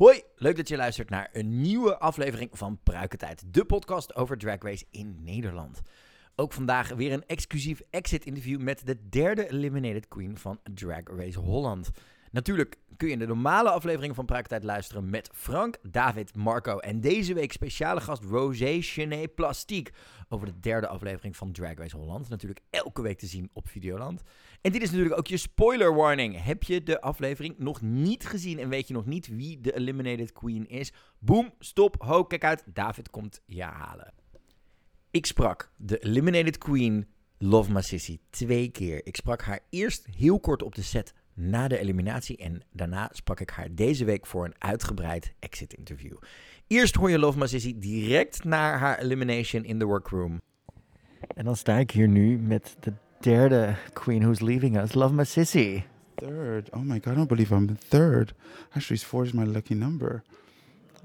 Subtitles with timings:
[0.00, 4.62] Hoi, leuk dat je luistert naar een nieuwe aflevering van Pruikentijd, de podcast over Drag
[4.62, 5.80] Race in Nederland.
[6.36, 11.90] Ook vandaag weer een exclusief exit-interview met de derde Eliminated Queen van Drag Race Holland.
[12.30, 17.00] Natuurlijk kun je in de normale aflevering van Pruikentijd luisteren met Frank, David, Marco en
[17.00, 19.92] deze week speciale gast Rosé Chenet Plastique
[20.28, 22.28] over de derde aflevering van Drag Race Holland.
[22.28, 24.22] Natuurlijk elke week te zien op Videoland.
[24.60, 26.44] En dit is natuurlijk ook je spoiler warning.
[26.44, 30.32] Heb je de aflevering nog niet gezien en weet je nog niet wie de Eliminated
[30.32, 30.92] Queen is?
[31.18, 34.12] Boom, stop, ho, kijk uit, David komt je halen.
[35.10, 37.06] Ik sprak de Eliminated Queen
[37.38, 39.06] Love My Sissy twee keer.
[39.06, 43.40] Ik sprak haar eerst heel kort op de set na de eliminatie en daarna sprak
[43.40, 46.16] ik haar deze week voor een uitgebreid exit interview.
[46.66, 50.40] Eerst hoor je Love My Sissy direct na haar elimination in the workroom.
[51.34, 55.24] En dan sta ik hier nu met de derde queen who's leaving us, Love My
[55.24, 55.82] Sissy.
[56.14, 56.70] Third.
[56.70, 58.34] Oh my god, I don't believe I'm third.
[58.70, 60.22] Actually, four is my lucky number.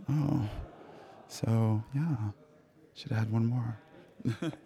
[0.10, 0.42] Oh.
[1.28, 2.34] So, yeah.
[2.94, 3.78] Should have had one more.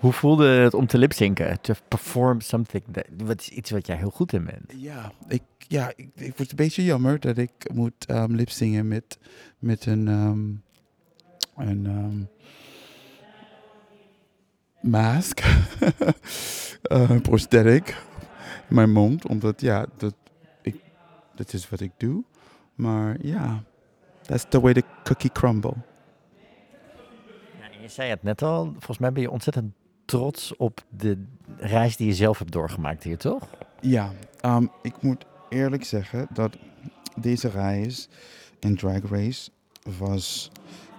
[0.00, 1.60] Hoe voelde het om te lipzinken?
[1.60, 2.84] To perform something.
[2.92, 4.72] That, wat is iets wat jij heel goed in bent.
[4.76, 9.18] Ja, ik, ja, ik, ik word een beetje jammer dat ik moet um, lipzingen met,
[9.58, 10.62] met een, um,
[11.56, 12.28] een um,
[14.80, 15.40] mask.
[16.92, 17.88] uh, prosthetic
[18.68, 19.26] in mijn mond.
[19.26, 20.14] Omdat ja, dat,
[20.62, 20.76] ik,
[21.34, 22.24] dat is wat ik doe.
[22.74, 23.62] Maar ja,
[24.22, 25.74] that's the way the cookie crumble.
[27.58, 29.78] Ja, je zei het net al, volgens mij ben je ontzettend
[30.10, 31.24] trots op de
[31.56, 33.48] reis die je zelf hebt doorgemaakt hier, toch?
[33.80, 34.12] Ja,
[34.44, 36.56] um, ik moet eerlijk zeggen dat
[37.20, 38.08] deze reis
[38.58, 39.50] in Drag Race
[39.98, 40.50] was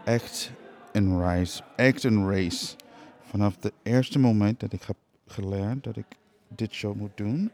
[0.05, 0.51] echt
[0.91, 2.75] een reis, echt een race.
[3.21, 6.05] Vanaf het eerste moment dat ik heb geleerd dat ik
[6.47, 7.51] dit show moet doen,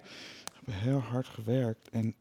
[0.53, 2.13] heb ik heel hard gewerkt en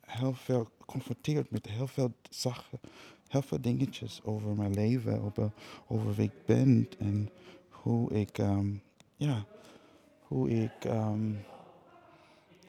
[0.00, 2.80] heel veel geconfronteerd met heel veel zaken,
[3.28, 5.50] heel veel dingetjes over mijn leven, over,
[5.86, 7.30] over wie ik ben en
[7.82, 8.82] hoe ik, um,
[9.16, 9.44] ja,
[10.20, 11.38] hoe ik um,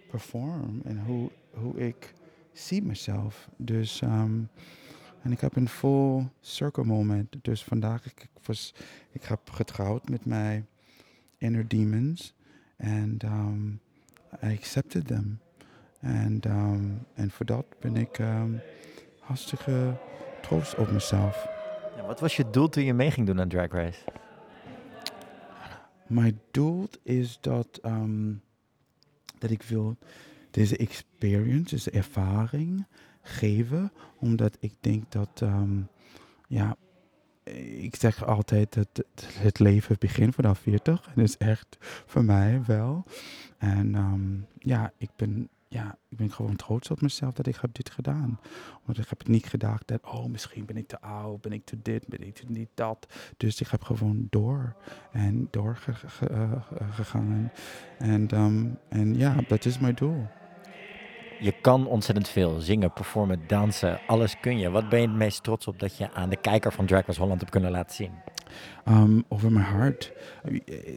[0.10, 2.14] perform en hoe, hoe ik
[2.52, 3.50] zie mezelf.
[3.58, 4.50] Dus, um,
[5.22, 7.36] en ik heb een full circle moment.
[7.42, 8.74] Dus vandaag, ik, ik, was,
[9.12, 10.68] ik heb getrouwd met mijn
[11.38, 12.34] inner demons.
[12.78, 13.80] And um,
[14.44, 15.40] I accepted them.
[16.00, 16.40] En
[17.14, 18.20] en voor dat ben ik
[19.20, 19.98] hartstikke
[20.42, 21.48] trots op mezelf.
[21.96, 24.04] Ja, wat was je doel toen je mee ging doen aan Drag Race?
[26.14, 28.42] Mijn doel is dat, um,
[29.38, 29.98] dat ik wil
[30.52, 32.86] deze experience, deze ervaring
[33.22, 33.92] geven.
[34.20, 35.88] Omdat ik denk dat, um,
[36.48, 36.76] ja,
[37.80, 41.06] ik zeg altijd dat het leven begint vanaf 40.
[41.06, 43.04] En dat is echt voor mij wel.
[43.58, 47.74] En um, ja, ik ben ja, ik ben gewoon trots op mezelf dat ik heb
[47.74, 48.40] dit gedaan.
[48.86, 51.82] Want ik heb niet gedacht dat, oh, misschien ben ik te oud, ben ik te
[51.82, 53.14] dit, ben ik te niet dat.
[53.38, 54.76] Dus ik heb gewoon door
[55.12, 57.52] en doorgegaan.
[57.98, 60.28] En, um, en ja, dat is mijn doel.
[61.40, 64.70] Je kan ontzettend veel zingen, performen, dansen, alles kun je.
[64.70, 67.20] Wat ben je het meest trots op dat je aan de kijker van Drag Race
[67.20, 68.12] Holland hebt kunnen laten zien?
[68.88, 70.14] Um, over mijn hart.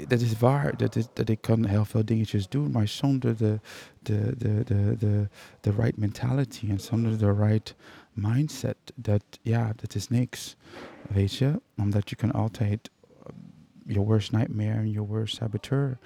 [0.07, 3.61] Dat is waar, dat, is, dat ik kan heel veel dingetjes doen, maar zonder de,
[4.03, 5.29] de, de, de, de,
[5.61, 7.75] de right mentality en zonder de right
[8.13, 10.57] mindset, dat, ja, dat is niks.
[11.09, 12.91] Weet je, omdat je kan altijd
[13.85, 15.99] your worst nightmare en your worst saboteur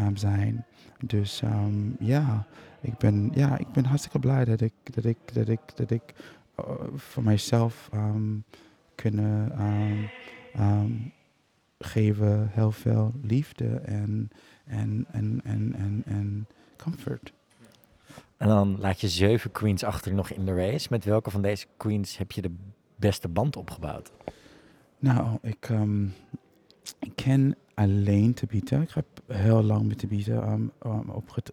[0.00, 0.64] um, zijn.
[1.00, 2.46] Dus um, ja,
[2.80, 6.02] ik ben, ja, ik ben hartstikke blij dat ik, dat ik, dat ik, dat ik
[6.60, 8.44] uh, voor mijzelf um,
[8.94, 9.52] kunnen
[10.58, 11.12] um,
[11.78, 14.30] geven heel veel liefde en,
[14.64, 16.46] en, en, en, en, en
[16.76, 17.32] comfort.
[18.36, 20.86] En dan laat je zeven queens achter nog in de race.
[20.90, 22.54] Met welke van deze queens heb je de
[22.96, 24.12] beste band opgebouwd?
[24.98, 26.12] Nou, ik, um,
[26.98, 28.80] ik ken alleen Tabita.
[28.80, 31.50] Ik heb heel lang met Tabita um, um, opget,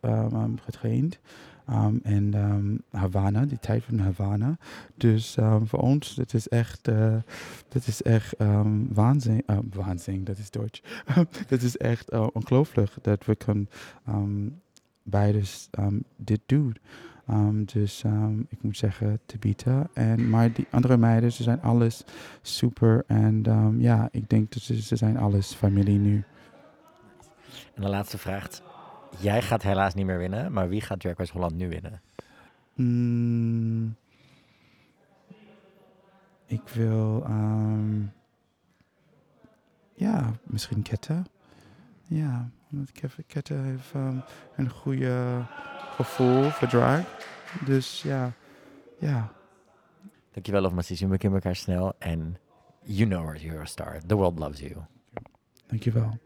[1.69, 1.75] um.
[1.75, 4.57] Um, en um, Havana, die tijd van Havana.
[4.95, 7.15] Dus um, voor ons, dat is echt, uh,
[7.67, 8.35] dat is echt
[8.89, 10.83] waanzin, uh, waanzin, dat is Duits.
[11.47, 13.67] dat is echt uh, ongelooflijk dat we kan
[15.03, 15.41] beide
[16.15, 16.75] dit doen.
[17.29, 19.89] Um, dus um, ik moet zeggen, Tabita.
[19.93, 22.03] En, maar die andere meiden, ze zijn alles
[22.41, 23.03] super.
[23.07, 26.23] En um, ja, ik denk dat ze, ze zijn alles familie nu.
[27.73, 28.61] En de laatste vraag.
[29.19, 32.01] Jij gaat helaas niet meer winnen, maar wie gaat Drag Race Holland nu winnen?
[32.75, 33.95] Mm,
[36.45, 38.11] ik wil, um,
[39.93, 41.23] ja, misschien Ketta.
[42.07, 42.91] Ja, omdat
[43.27, 44.23] Ketta heeft um,
[44.55, 45.45] een goede
[45.95, 47.01] gevoel voor drag.
[47.65, 48.31] Dus ja,
[48.99, 49.31] ja.
[50.31, 51.07] Dankjewel, Love Massisi.
[51.07, 51.93] We kennen elkaar snel.
[51.99, 52.37] En
[52.83, 53.99] you know you're a star.
[54.05, 54.75] The world loves you.
[55.67, 56.19] Dankjewel.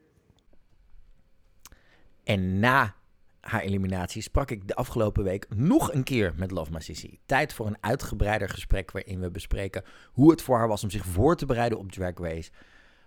[2.28, 2.96] En na
[3.40, 7.20] haar eliminatie sprak ik de afgelopen week nog een keer met Love Massisi.
[7.26, 11.06] Tijd voor een uitgebreider gesprek waarin we bespreken hoe het voor haar was om zich
[11.06, 12.52] voor te bereiden op Drag Race.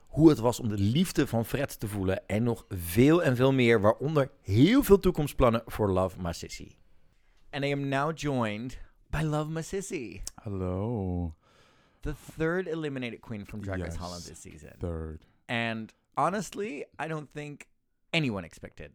[0.07, 3.53] Hoe het was om de liefde van Fred te voelen en nog veel en veel
[3.53, 6.77] meer, waaronder heel veel toekomstplannen voor Love Massisi.
[7.51, 8.79] And I am now joined
[9.11, 11.35] by Love Massisi, Hello.
[12.01, 14.01] the third eliminated queen from Drag Race Yes.
[14.01, 14.73] Holland this season.
[14.79, 15.27] Third.
[15.47, 17.67] And honestly, I don't think
[18.13, 18.93] anyone expected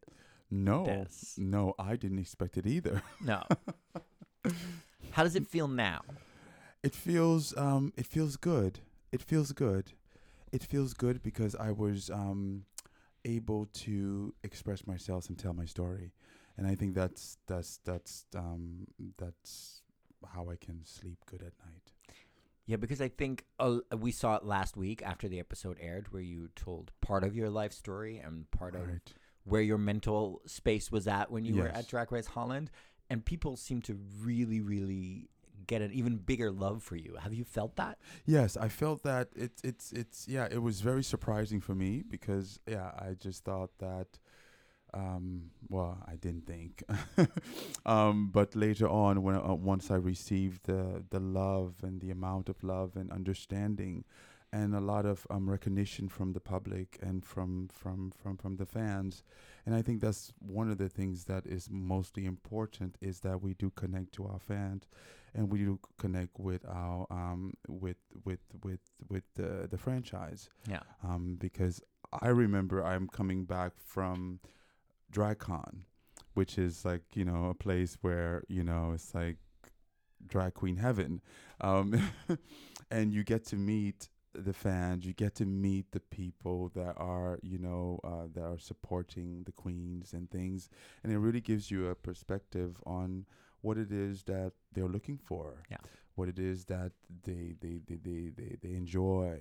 [0.52, 0.86] No.
[0.86, 1.36] this.
[1.38, 3.02] No, I didn't expect it either.
[3.22, 3.44] No.
[5.12, 6.02] How does it feel now?
[6.84, 8.80] It feels um it feels good.
[9.12, 9.94] It feels good.
[10.52, 12.66] It feels good because I was um
[13.24, 16.12] able to express myself and tell my story.
[16.58, 18.88] And I think that's that's that's um
[19.18, 19.82] that's
[20.34, 21.92] how I can sleep good at night.
[22.68, 26.22] Yeah, because I think uh, we saw it last week after the episode aired, where
[26.22, 29.14] you told part of your life story and part of Right.
[29.44, 32.72] where your mental space was at when you were at Drag Race Holland,
[33.10, 35.30] and people seem to really, really
[35.68, 37.16] get an even bigger love for you.
[37.22, 38.00] Have you felt that?
[38.26, 42.60] Yes, I felt that it's it's it's yeah, it was very surprising for me because
[42.68, 44.08] yeah, I just thought that
[44.96, 46.84] um well, I didn't think.
[47.86, 52.50] um but later on when uh, once I received the the love and the amount
[52.50, 54.04] of love and understanding
[54.54, 58.66] and a lot of um recognition from the public and from from from from the
[58.66, 59.24] fans
[59.66, 63.54] and I think that's one of the things that is mostly important is that we
[63.56, 64.88] do connect to our fans
[65.34, 70.84] and we do connect with our um with with with with the the franchise Yeah.
[71.04, 71.82] um because
[72.22, 74.40] I remember I'm coming back from
[75.12, 75.84] DragCon
[76.36, 79.38] which is like you know a place where you know it's like
[80.28, 81.22] drag queen heaven.
[81.62, 82.12] Um
[82.92, 87.40] and you get to meet the fans you get to meet the people that are
[87.42, 90.70] you know uh, that are supporting the queens and things.
[91.04, 93.26] And it really gives you a perspective on
[93.62, 95.64] what it is that they're looking for.
[95.72, 95.78] Yeah.
[96.16, 96.92] what it is that
[97.24, 99.40] they they they they, they, they enjoy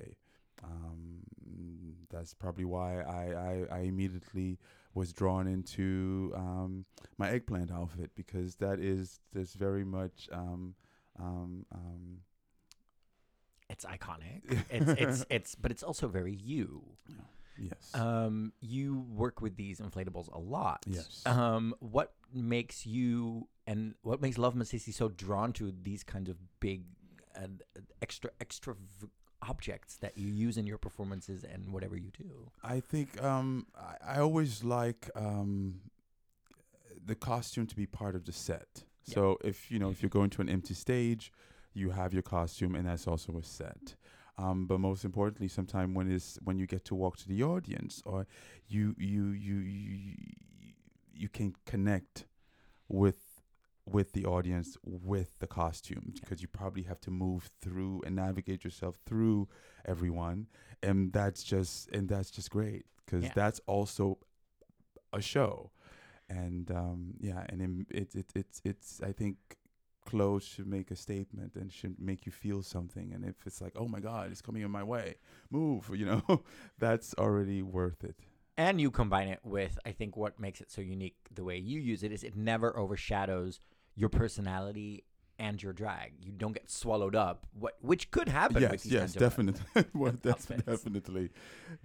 [0.63, 1.23] um,
[2.11, 4.59] that's probably why I, I, I immediately
[4.95, 6.85] was drawn into um,
[7.19, 10.75] my eggplant outfit because that is there's very much um,
[11.19, 12.19] um, um,
[13.69, 14.43] It's iconic.
[14.71, 16.85] it's it's it's but it's also very you.
[17.59, 20.85] yes Um, you work with these inflatables a lot.
[20.87, 26.29] yes Um, what makes you and what makes Love Masisi so drawn to these kinds
[26.29, 26.85] of big
[27.35, 27.63] and
[28.03, 29.09] extra extra v-
[29.49, 32.51] objects that you use in your performances and whatever you do?
[32.63, 35.81] I think um, I, I always like um,
[37.05, 38.85] the costume to be part of the set.
[39.07, 39.15] Yeah.
[39.15, 41.33] So if you know if you're going to an empty stage,
[41.73, 43.95] you have your costume, and that's also a set.
[44.37, 48.03] Um, but most importantly, sometimes when is when you get to walk to the audience,
[48.05, 48.27] or
[48.69, 50.15] you you you you,
[51.13, 52.27] you can connect
[52.89, 53.24] with
[53.87, 58.65] with the audience with the costumes because you probably have to move through and navigate
[58.65, 59.49] yourself through
[59.85, 60.47] everyone.
[60.83, 63.33] And that's just and that's just great because Yeah.
[63.35, 64.19] that's also
[65.13, 65.71] a show.
[66.29, 69.37] And um yeah and im- it, it it's it's i think
[70.07, 73.13] clothes should make a statement and should make you feel something.
[73.13, 75.17] And if it's like oh my god it's coming in my way.
[75.51, 76.43] Move you know?
[76.79, 78.17] That's already worth it.
[78.57, 81.81] And you combine it with, I think, what makes it so unique the way you
[81.81, 83.59] use it is it never overshadows
[83.97, 85.05] your personality
[85.39, 86.13] and your drag.
[86.21, 88.63] You don't get swallowed up, what which could happen.
[88.63, 91.31] with yes these yes definitely well, definitely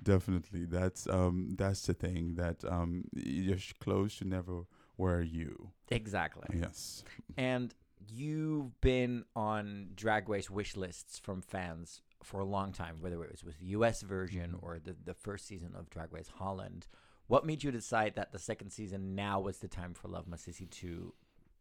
[0.02, 4.64] definitely that's um that's the thing that um your clothes should never
[4.98, 6.48] wear you Exactly.
[6.60, 7.04] yes
[7.38, 7.74] And
[8.08, 13.32] you've been on Drag Race wish lists from fans for a long time, whether it
[13.32, 14.64] was with the US version Mhm.
[14.64, 16.88] or the, the first season of Drag Race Holland.
[17.28, 20.70] What made you decide that the second season now was the time for Love Masisi
[20.82, 21.14] to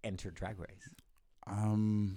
[0.04, 0.94] enter Drag Race?
[1.46, 2.16] Um,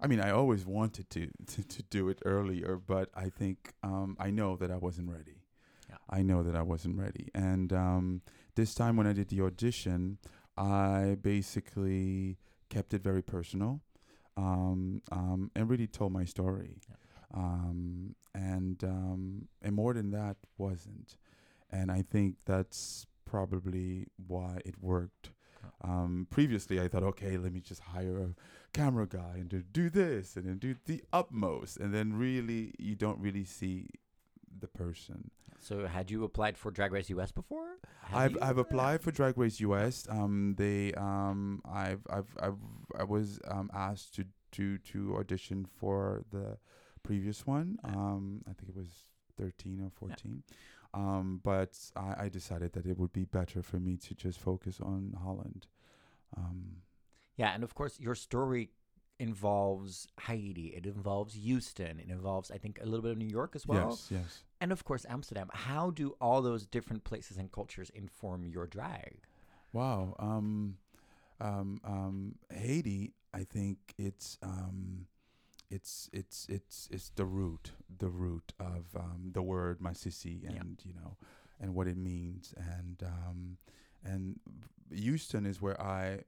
[0.00, 4.16] I mean, I always wanted to, to to do it earlier, but I think um,
[4.18, 5.42] I know that I wasn't ready.
[5.88, 5.96] Yeah.
[6.10, 8.22] I know that I wasn't ready, and um,
[8.54, 10.18] this time when I did the audition,
[10.56, 12.38] I basically
[12.70, 13.80] kept it very personal,
[14.36, 16.80] um, um, and really told my story.
[16.88, 16.96] Yeah.
[17.34, 21.16] Um, and um, and more than that wasn't,
[21.70, 25.30] and I think that's probably why it worked.
[25.84, 28.34] Um, previously, I thought, okay, let me just hire a
[28.72, 32.94] camera guy and to do this and then do the utmost, and then really you
[32.94, 33.88] don't really see
[34.60, 35.30] the person.
[35.60, 37.76] So, had you applied for Drag Race US before?
[38.02, 38.38] Have I've you?
[38.40, 40.06] I've applied for Drag Race US.
[40.10, 42.58] Um, they um I've I've I've
[42.98, 46.58] I was um asked to to to audition for the
[47.02, 47.78] previous one.
[47.84, 48.88] Um, I think it was
[49.38, 50.42] thirteen or fourteen.
[50.94, 54.80] Um, but I, I decided that it would be better for me to just focus
[54.80, 55.66] on Holland.
[56.36, 56.82] Um,
[57.36, 58.70] Yeah, and of course, your story
[59.18, 60.68] involves Haiti.
[60.68, 61.98] It involves Houston.
[61.98, 63.90] It involves, I think, a little bit of New York as well.
[63.90, 64.42] yes, yes.
[64.60, 65.48] And of course, Amsterdam.
[65.52, 69.18] How do all those different places and cultures inform your drag?
[69.72, 70.14] Wow.
[70.18, 70.76] Um,
[71.40, 75.06] um, um, Haiti, I think it's um,
[75.74, 80.50] it's it's it's it's the root, the root of um, the word masisi, Yeah.
[80.60, 81.16] and you know,
[81.60, 83.56] and what it means, and um,
[84.04, 84.38] and
[84.92, 86.20] Houston is where I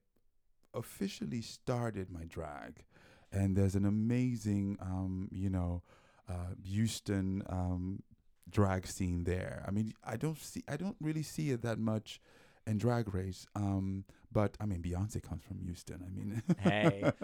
[0.74, 2.84] officially started my drag,
[3.32, 5.82] and there's an amazing, um, you know,
[6.28, 8.02] uh, Houston um,
[8.50, 9.64] drag scene there.
[9.66, 12.20] I mean, I don't see, I don't really see it that much
[12.66, 13.46] in Drag Race.
[13.54, 16.02] Um, but I mean, Beyonce comes from Houston.
[16.06, 17.10] I mean, Hey.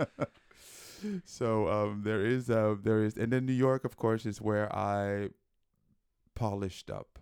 [1.25, 4.75] so um, there is, uh, there is, and then New York, of course, is where
[4.75, 5.30] I
[6.35, 7.18] polished up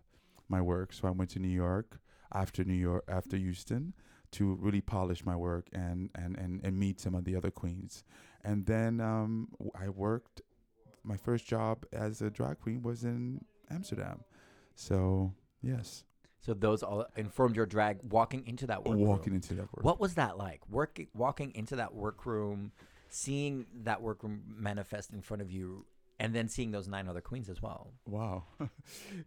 [0.49, 0.93] my work.
[0.93, 2.01] So I went to New York
[2.33, 3.95] after New York, after Houston,
[4.33, 8.05] to really polish my work and and and, and meet some of the other queens.
[8.45, 10.43] And then um, I worked.
[11.03, 14.21] My first job as a drag queen was in Amsterdam.
[14.75, 15.33] So
[15.63, 16.05] yes,
[16.41, 19.07] So those all informed your drag walking into that workroom.
[19.09, 19.83] walking into that work.
[19.83, 20.61] What was that like?
[20.69, 22.73] Working, walking into that workroom,
[23.13, 25.85] seeing that workroom manifest in front of you,
[26.19, 27.93] and then seeing those nine other queens as well.
[28.07, 28.45] Wow.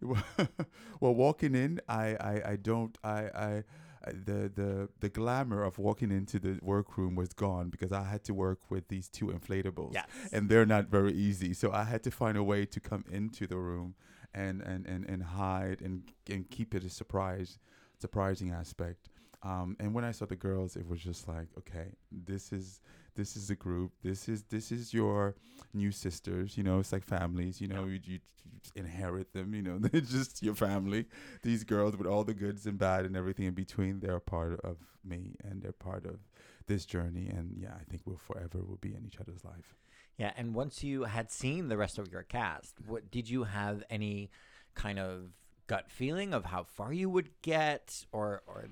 [1.00, 3.64] well, walking in, I, I, I don't, I, I,
[4.06, 8.22] I- the, the, the glamour of walking into the workroom was gone because I had
[8.24, 10.06] to work with these two inflatables, Yes.
[10.30, 11.54] and they're not very easy.
[11.54, 13.94] So I had to find a way to come into the room
[14.34, 17.58] and, and, and, and hide and, and keep it a surprise,
[17.98, 19.08] surprising aspect.
[19.42, 22.80] Um, and when I saw the girls, it was just like, okay, this is
[23.14, 23.92] this is the group.
[24.02, 25.34] This is this is your
[25.72, 26.56] new sisters.
[26.56, 27.60] You know, it's like families.
[27.60, 29.54] You know, you, you, you inherit them.
[29.54, 31.06] You know, they're just your family.
[31.42, 34.60] These girls with all the goods and bad and everything in between, they're a part
[34.60, 36.18] of me and they're part of
[36.66, 37.28] this journey.
[37.28, 39.74] And yeah, I think we'll forever will be in each other's life.
[40.16, 43.82] Yeah, and once you had seen the rest of your cast, what did you have
[43.90, 44.30] any
[44.74, 45.30] kind of
[45.66, 48.66] gut feeling of how far you would get, or or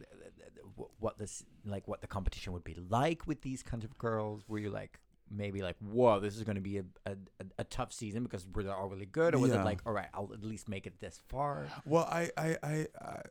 [1.01, 4.45] what this like what the competition would be like with these kinds of girls?
[4.49, 4.99] Were you like
[5.31, 7.17] maybe like, whoa, this is going to be a, a,
[7.59, 9.63] a- tough season because we're all really good, or was Yeah.
[9.63, 11.67] it like, all right, I'll at least make it this far?
[11.87, 12.87] Well, I I I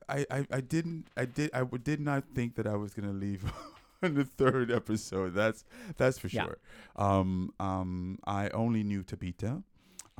[0.09, 3.43] I I, I didn't I did I did not think that I was gonna leave
[4.01, 5.35] in the third episode.
[5.35, 5.63] That's
[5.97, 6.45] that's for Yeah.
[6.45, 6.57] sure.
[6.95, 9.61] Um um I only knew Tabitha.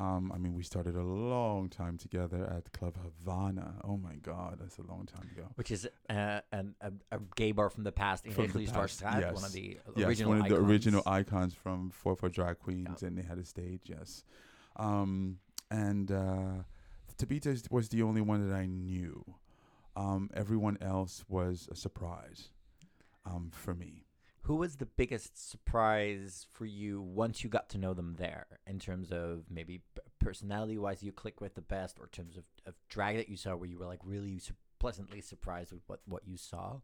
[0.01, 3.75] Um, I mean, we started a long time together at Club Havana.
[3.83, 5.47] Oh my God, that's a long time ago.
[5.55, 9.19] Which is uh, an, a, a gay bar from the past From the past, one
[9.19, 9.51] of yes.
[9.51, 10.69] the Yes, original one of the icons.
[10.69, 13.81] original icons from for for drag queens, and they had a stage.
[13.85, 14.23] Yes,
[14.77, 15.37] um,
[15.69, 16.63] and uh,
[17.17, 19.23] Tabitha was the only one that I knew.
[19.95, 22.49] Um, everyone else was a surprise
[23.25, 24.05] um, for me.
[24.45, 28.79] Who was the biggest surprise for you once you got to know them there, in
[28.79, 29.81] terms of maybe
[30.19, 33.55] personality-wise, you click with the best, or in terms of, of drag that you saw,
[33.55, 36.79] where you were like really su- pleasantly surprised with what what you saw?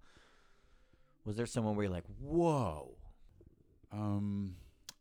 [1.25, 2.95] Was there someone where you're like, whoa?
[3.91, 4.55] Um,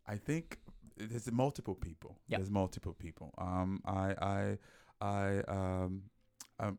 [0.09, 0.59] I think
[0.97, 2.17] there's multiple people.
[2.27, 2.39] Yeah.
[2.39, 3.33] There's multiple people.
[3.39, 4.59] Um, I, I,
[5.01, 6.03] I, um,
[6.59, 6.79] um,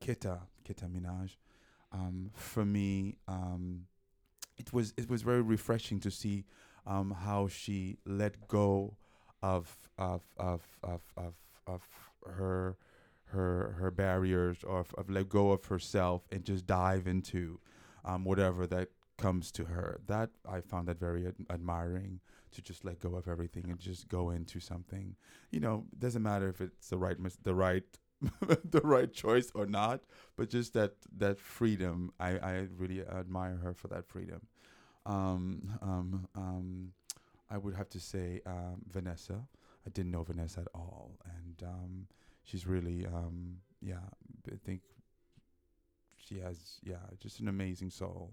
[0.00, 1.36] Keta, Keta Minaj.
[1.92, 3.86] Um, for me, um,
[4.62, 6.44] it was it was very refreshing to see
[6.86, 8.96] um, how she let go
[9.42, 11.34] of of of of of,
[11.66, 11.82] of
[12.38, 12.76] her
[13.26, 17.58] her her barriers or of, of let go of herself and just dive into
[18.04, 18.88] um, whatever that
[19.18, 20.00] comes to her.
[20.06, 22.20] That I found that very ad- admiring
[22.52, 25.16] to just let go of everything and just go into something.
[25.50, 27.84] You know, doesn't matter if it's the right mis- the right
[28.64, 30.02] the right choice or not,
[30.36, 32.12] but just that that freedom.
[32.20, 34.42] I I really admire her for that freedom.
[35.04, 36.92] Um um um
[37.50, 39.34] I would have to say um, Vanessa.
[39.86, 42.06] I didn't know Vanessa at all, and um,
[42.44, 44.06] she's really um, yeah.
[44.50, 44.80] I think
[46.16, 48.32] she has yeah just an amazing soul.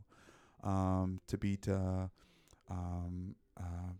[0.63, 2.09] Um, Tabitha,
[2.69, 3.91] um, uh,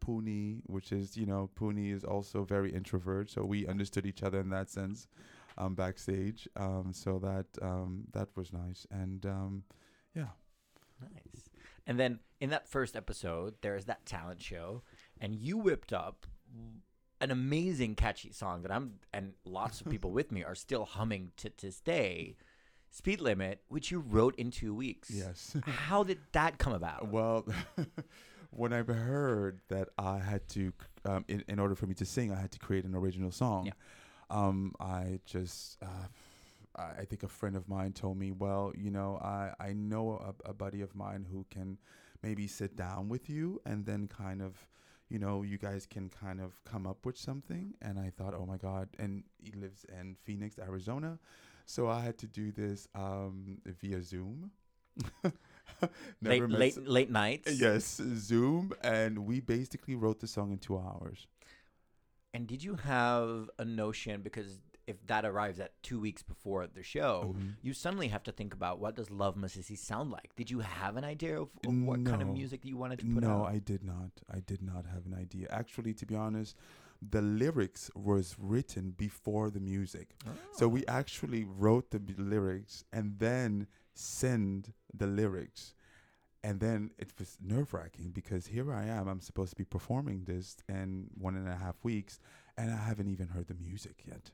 [0.00, 4.40] Puny, which is you know Puny is also very introvert, so we understood each other
[4.40, 5.08] in that sense
[5.58, 6.48] um, backstage.
[6.56, 9.64] Um, so that um, that was nice, and um,
[10.14, 10.28] yeah.
[11.00, 11.51] Nice.
[11.86, 14.82] And then in that first episode, there's that talent show,
[15.20, 16.26] and you whipped up
[17.20, 21.32] an amazing catchy song that I'm and lots of people with me are still humming
[21.38, 22.36] to this day.
[22.90, 25.08] Speed Limit, which you wrote in two weeks.
[25.10, 25.56] Yes.
[25.64, 27.08] How did that come about?
[27.08, 27.46] Well,
[28.50, 30.74] when I heard that I had to,
[31.06, 33.64] um, in, in order for me to sing, I had to create an original song.
[33.66, 33.72] Yeah.
[34.28, 36.06] Um, I just, uh,
[36.76, 40.50] I think a friend of mine told me, well, you know, I, I know a,
[40.50, 41.78] a buddy of mine who can
[42.22, 44.66] maybe sit down with you and then kind of,
[45.08, 47.74] you know, you guys can kind of come up with something.
[47.82, 48.88] And I thought, oh my God.
[48.98, 51.18] And he lives in Phoenix, Arizona.
[51.66, 54.50] So I had to do this um, via Zoom.
[56.22, 57.52] late, late, late nights.
[57.58, 61.26] Yes, Zoom, and we basically wrote the song in two hours.
[62.34, 64.58] And did you have a notion because
[64.92, 67.54] if that arrives at two weeks before the show, Mhm.
[67.62, 70.30] you suddenly have to think about what does Love Masisi sound like?
[70.36, 73.06] Did you have an idea of, of what kind of music that you wanted to
[73.14, 73.54] put No, out?
[73.56, 74.12] I did not.
[74.30, 75.46] I did not have an idea.
[75.50, 76.56] Actually, to be honest,
[77.16, 80.08] the lyrics was written before the music.
[80.52, 80.92] So we Oh.
[81.00, 85.74] actually wrote the lyrics and then send the lyrics.
[86.44, 89.06] And then it was nerve wracking because here I am.
[89.08, 92.18] I'm supposed to be performing this in one and a half weeks,
[92.58, 94.30] and I haven't even heard the music yet.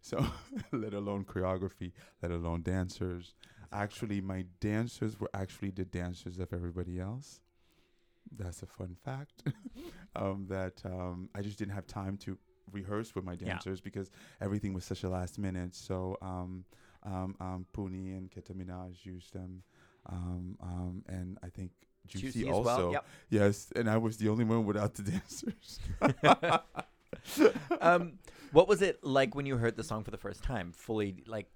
[0.00, 0.24] So,
[0.72, 1.92] let alone choreography,
[2.22, 3.34] let alone dancers.
[3.72, 7.40] Actually, my dancers were actually the dancers of everybody else.
[8.36, 9.42] That's a fun fact.
[10.16, 12.38] um, that um, I just didn't have time to
[12.72, 13.46] rehearse with my Yeah.
[13.48, 15.74] dancers because everything was such a last minute.
[15.74, 16.64] So um,
[17.02, 19.62] um, um, Puny and Keta Minaj used them,
[20.06, 21.70] um, um, and I think
[22.06, 22.64] Juicy, Juicy also.
[22.64, 22.92] well.
[22.92, 23.06] Yep.
[23.30, 25.80] Yes, and I was the only one without the dancers.
[27.80, 28.18] um,
[28.52, 30.72] what was it like when you heard the song for the first time?
[30.72, 31.48] Fully like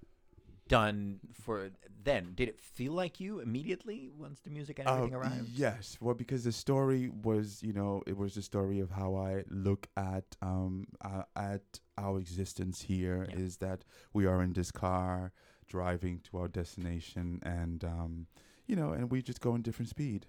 [0.67, 1.69] done for
[2.03, 2.33] then?
[2.35, 5.49] Did it feel like you immediately once the music and everything Um, arrived?
[5.55, 9.43] Yes, well, because the story was, you know, it was the story of how I
[9.49, 13.27] look at um uh, at our existence here.
[13.33, 13.67] Is Yeah.
[13.69, 15.31] that we are in this car
[15.67, 18.27] driving to our destination, and um,
[18.67, 20.25] you know, and we just go in different speed,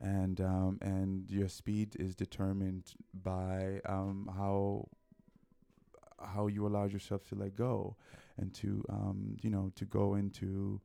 [0.00, 4.86] and um, and your speed is determined by um how
[6.34, 7.96] how you allow yourself to let go
[8.36, 10.80] and to um you know to go into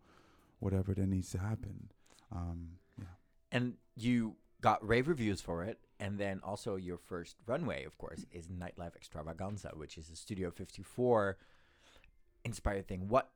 [0.59, 1.89] whatever that needs to happen
[2.31, 3.05] um yeah
[3.51, 5.77] And you got rave reviews for it.
[5.99, 10.51] And then also your first runway, of course, is Nightlife Extravaganza, which is a Studio
[10.51, 11.37] 54
[12.43, 13.07] inspired thing.
[13.07, 13.29] What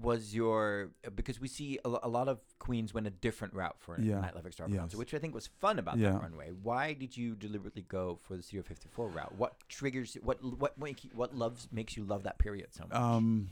[0.00, 4.00] was your because we see a, a lot of queens went a different route for
[4.00, 4.14] Yeah.
[4.16, 4.98] Nightlife Extravaganza, Yes.
[4.98, 6.12] which I think was fun about Yeah.
[6.12, 6.50] that runway.
[6.62, 9.34] Why did you deliberately go for the Studio 54 route?
[9.36, 12.92] What triggers what what make you, what loves makes you love that period so much?
[12.98, 13.48] um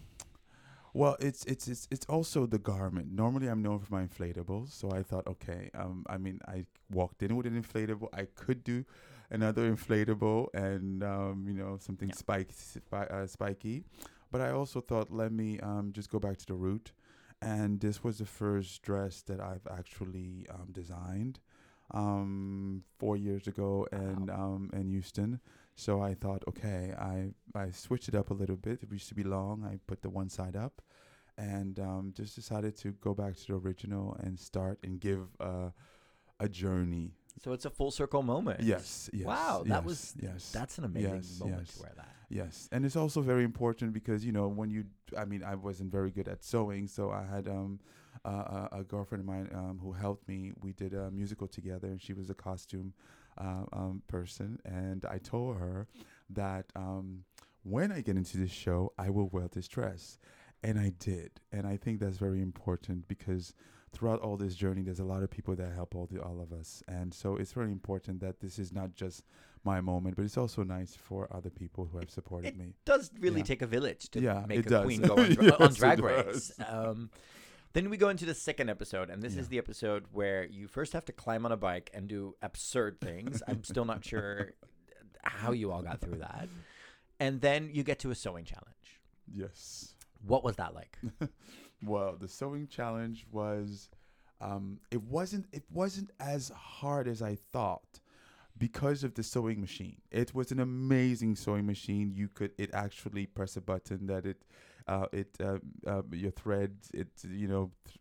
[0.92, 4.90] well it's it's it's it's also the garment normally i'm known for my inflatables so
[4.90, 8.84] i thought okay um i mean i walked in with an inflatable i could do
[9.30, 12.16] another inflatable and um you know something Yeah.
[12.16, 13.84] spike, spi- uh, spiky
[14.30, 16.92] but i also thought let me um just go back to the root
[17.42, 21.40] and this was the first dress that i've actually um designed
[21.92, 25.40] um four years ago and um in houston
[25.80, 28.82] so I thought, okay, I I switched it up a little bit.
[28.82, 29.64] It used to be long.
[29.64, 30.82] I put the one side up,
[31.38, 35.70] and um, just decided to go back to the original and start and give uh,
[36.38, 37.14] a journey.
[37.42, 38.60] so it's a full circle moment.
[38.60, 39.26] Yes, yes.
[39.26, 40.52] Wow, that yes, was yes.
[40.52, 42.14] That's an amazing Yes, moment to wear that.
[42.32, 44.84] Yes, and it's also very important because you know when you,
[45.18, 47.80] I mean, I wasn't very good at sewing, so I had um,
[48.24, 50.52] uh, a, girlfriend of mine um, who helped me.
[50.62, 52.94] We did a musical together, and she was a costume
[53.36, 55.88] uh, um, person, and I told her
[56.30, 57.24] that um,
[57.64, 60.16] when I get into this show, I will wear this dress,
[60.62, 63.54] and I did, and I think that's very important because
[63.92, 66.52] throughout all this journey, there's a lot of people that help all the all of
[66.52, 69.24] us, and so it's very important that this is not just
[69.64, 72.64] my moment, but it's also nice for other people who have supported me.
[72.64, 72.74] it me.
[72.84, 73.44] does really Yeah.
[73.44, 74.84] take a village to Yeah, make a does.
[74.84, 76.52] queen go on, dra- on drag race.
[76.66, 77.10] Um,
[77.72, 79.40] then we go into the second episode, and this Yeah.
[79.42, 83.00] is the episode where you first have to climb on a bike and do absurd
[83.00, 83.42] things.
[83.46, 84.54] I'm still not sure
[85.22, 86.48] how you all got through that.
[87.20, 89.00] And then you get to a sewing challenge.
[89.32, 89.94] Yes.
[90.26, 90.98] What was that like?
[91.82, 93.88] Well, the sewing challenge was
[94.42, 98.00] um, it wasn't it wasn't as hard as I thought
[98.60, 99.96] because of the sewing machine.
[100.10, 102.12] It was an amazing sewing machine.
[102.14, 104.44] You could it actually press a button that it
[104.86, 107.98] uh, it uh, uh, your thread it you know th-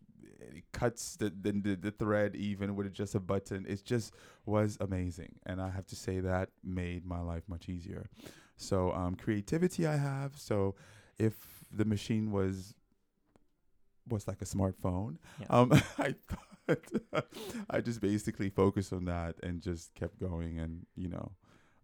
[0.56, 3.64] it cuts the, the the thread even with just a button.
[3.66, 8.10] It just was amazing, and I have to say that made my life much easier.
[8.56, 10.36] So um, creativity I have.
[10.36, 10.74] So
[11.18, 11.34] if
[11.72, 12.74] the machine was
[14.08, 15.16] was like a smartphone.
[15.40, 15.46] Yeah.
[15.48, 16.49] Um, I thought
[17.70, 21.32] I just basically focused on that and just kept going and you know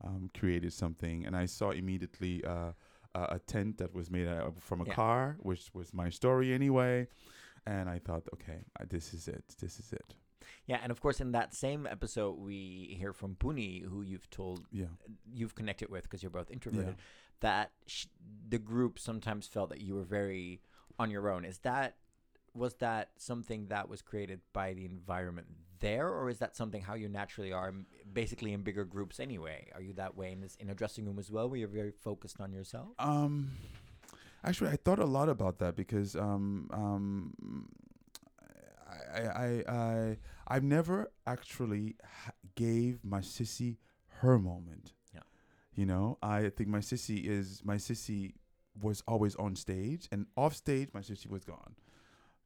[0.04, 1.24] um, created something.
[1.26, 2.72] And I saw immediately uh,
[3.14, 4.28] a, tent that was made
[4.60, 4.94] from a Yeah.
[4.94, 7.08] car, which was my story anyway.
[7.66, 9.44] And I thought, okay, this is it.
[9.60, 10.14] This is it.
[10.66, 14.66] Yeah, and of course, in that same episode, we hear from Puny, who you've told
[14.70, 14.86] Yeah.
[15.32, 16.96] you've connected with because you're both introverted.
[17.40, 18.06] That sh-
[18.48, 20.60] the group sometimes felt that you were very
[20.98, 21.44] on your own.
[21.44, 21.96] Is that
[22.56, 25.46] was that something that was created by the environment
[25.80, 27.72] there, or is that something how you naturally are,
[28.12, 29.68] basically in bigger groups anyway?
[29.74, 31.92] Are you that way in this in a dressing room as well, where you're very
[31.92, 32.88] focused on yourself?
[32.98, 33.50] Um,
[34.44, 37.68] actually, I thought a lot about that because um, um,
[39.14, 41.96] I, I, I, I've never actually
[42.54, 43.76] gave my sissy
[44.20, 44.92] her moment.
[45.14, 45.20] Yeah.
[45.74, 48.34] You know, I think my sissy is my sissy
[48.80, 51.74] was always on stage, and off stage, my sissy was gone.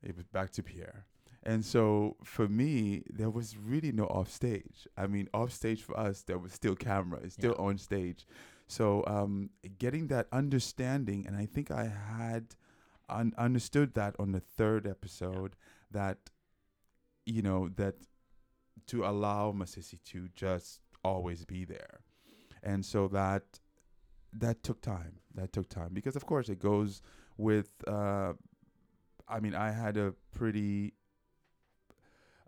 [0.02, 1.06] It was back to Pierre.
[1.42, 4.86] And so for me, there was really no off stage.
[4.96, 7.64] I mean, off stage for us, there was still camera, it's still Yeah.
[7.64, 8.26] on stage.
[8.66, 12.54] So um, getting that understanding, and I think I had
[13.08, 15.56] un- understood that on the third episode
[15.90, 16.30] that
[17.26, 17.96] you know that
[18.86, 22.00] to allow Masisi to just always be there,
[22.62, 23.58] and so that
[24.32, 25.18] that took time.
[25.34, 27.02] That took time because of course it goes
[27.36, 27.70] with.
[27.88, 28.34] Uh,
[29.30, 30.94] I mean, I had a pretty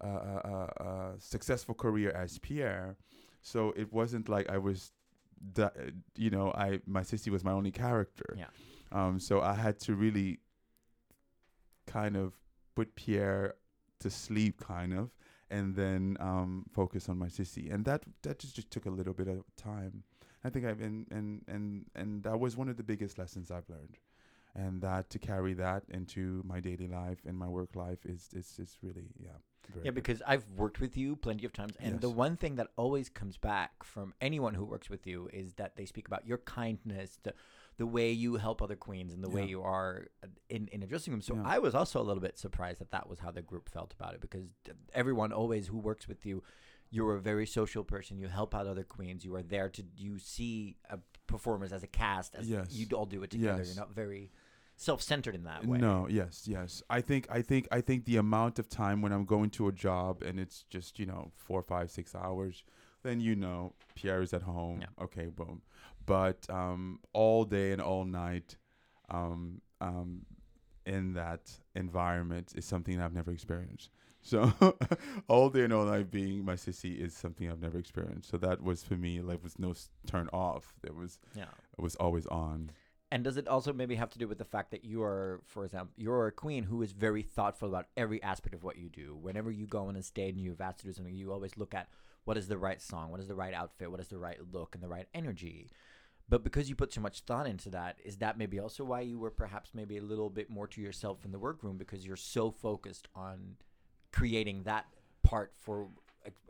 [0.02, 2.96] uh, uh, uh, uh, successful career as Pierre,
[3.40, 4.92] so it wasn't like I was,
[5.54, 5.74] that,
[6.16, 8.36] you know, I my sissy was my only character.
[8.36, 8.46] Yeah.
[8.90, 10.40] Um, so I had to really
[11.86, 12.34] kind of
[12.74, 13.54] put Pierre
[14.00, 15.10] to sleep, kind of,
[15.50, 19.14] and then um, focus on my sissy, and that that just, just took a little
[19.14, 20.02] bit of time.
[20.44, 23.68] I think I've been and and and that was one of the biggest lessons I've
[23.68, 23.98] learned,
[24.54, 28.58] and that to carry that into my daily life and my work life is is
[28.58, 29.38] is really yeah.
[29.72, 29.94] Very Yeah, good.
[29.94, 33.36] because I've worked with you plenty of times, and the one thing that always comes
[33.38, 37.32] back from anyone who works with you is that they speak about your kindness, the
[37.78, 40.86] the way you help other queens, and the way you are uh, in in a
[40.86, 41.22] dressing room.
[41.22, 41.42] So Yeah.
[41.46, 44.14] I was also a little bit surprised that that was how the group felt about
[44.14, 44.46] it, because
[44.92, 46.42] everyone always who works with you,
[46.90, 48.18] you're a very social person.
[48.18, 49.24] You help out other queens.
[49.24, 52.72] You are there to you see a performers as a cast, as Yes.
[52.74, 53.58] you all do it together.
[53.62, 53.68] Yes.
[53.68, 54.32] You're not very
[54.82, 55.78] self-centered in that way.
[55.78, 56.82] No, yes, yes.
[56.90, 59.72] I think I think I think the amount of time when I'm going to a
[59.72, 62.64] job and it's just, you know, four, five, six hours,
[63.02, 64.80] then you know Pierre is at home.
[64.80, 65.04] Yeah.
[65.04, 65.62] Okay, boom.
[66.04, 68.56] But um all day and all night,
[69.10, 70.26] um um
[70.84, 73.90] in that environment is something I've never experienced.
[74.24, 74.52] So
[75.26, 78.30] all day and all night being my sissy is something I've never experienced.
[78.30, 79.74] So that was for me like was no
[80.06, 80.74] turn off.
[80.82, 81.50] There was Yeah.
[81.76, 82.70] it was always on.
[83.12, 85.66] And does it also maybe have to do with the fact that you are, for
[85.66, 89.14] example, you're a queen who is very thoughtful about every aspect of what you do.
[89.20, 91.74] Whenever you go on a stage and you've asked to do something, you always look
[91.74, 91.90] at
[92.24, 94.74] what is the right song, what is the right outfit, what is the right look,
[94.74, 95.68] and the right energy.
[96.26, 99.18] But because you put so much thought into that, is that maybe also why you
[99.18, 102.50] were perhaps maybe a little bit more to yourself in the workroom because you're so
[102.50, 103.56] focused on
[104.10, 104.86] creating that
[105.22, 105.88] part for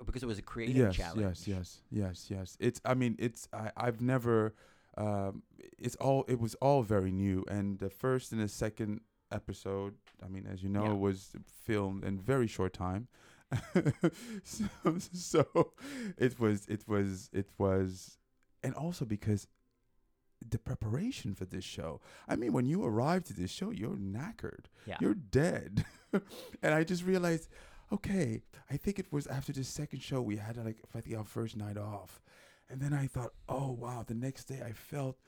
[0.07, 1.21] because it was a creative yes, challenge.
[1.23, 2.57] Yes, yes, yes, yes.
[2.61, 2.81] It's.
[2.85, 3.49] I mean, it's.
[3.53, 4.55] I, I've never.
[4.97, 5.43] Um,
[5.79, 6.25] it's all.
[6.29, 9.01] It was all very new, and the first and the second
[9.31, 9.95] episode.
[10.25, 10.93] I mean, as you know, Yeah.
[10.93, 13.09] was filmed in very short time.
[14.45, 14.65] so,
[15.13, 15.73] so
[16.19, 16.67] it was.
[16.67, 17.31] It was.
[17.33, 18.19] It was,
[18.63, 19.47] and also because
[20.47, 22.01] the preparation for this show.
[22.29, 24.65] I mean, when you arrive to this show, you're knackered.
[24.87, 24.97] Yeah.
[25.01, 25.85] You're dead.
[26.63, 27.49] and I just realized,
[27.93, 31.25] okay, I think it was after the second show we had like I think our
[31.25, 32.21] first night off.
[32.73, 35.19] And then I thought, oh wow, the next day I felt,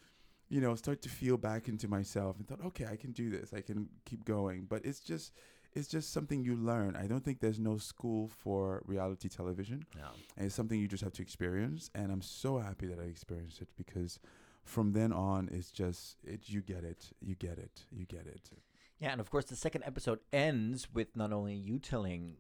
[0.49, 3.53] you know, start to feel back into myself and thought, okay, I can do this.
[3.53, 4.67] I can keep going.
[4.69, 5.33] But it's just
[5.75, 6.97] it's just something you learn.
[6.97, 9.85] I don't think there's no school for reality television.
[9.95, 10.07] No.
[10.37, 11.91] And it's something you just have to experience.
[11.95, 14.19] And I'm so happy that I experienced it because
[14.63, 17.11] from then on it's just it you get it.
[17.21, 17.85] You get it.
[17.93, 18.51] You get it.
[19.01, 22.37] Yeah, and of course, the second episode ends with not only you telling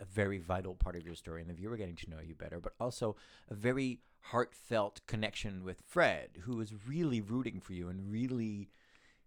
[0.00, 2.58] a very vital part of your story and the viewer getting to know you better,
[2.58, 3.14] but also
[3.48, 8.70] a very heartfelt connection with Fred, who is really rooting for you and really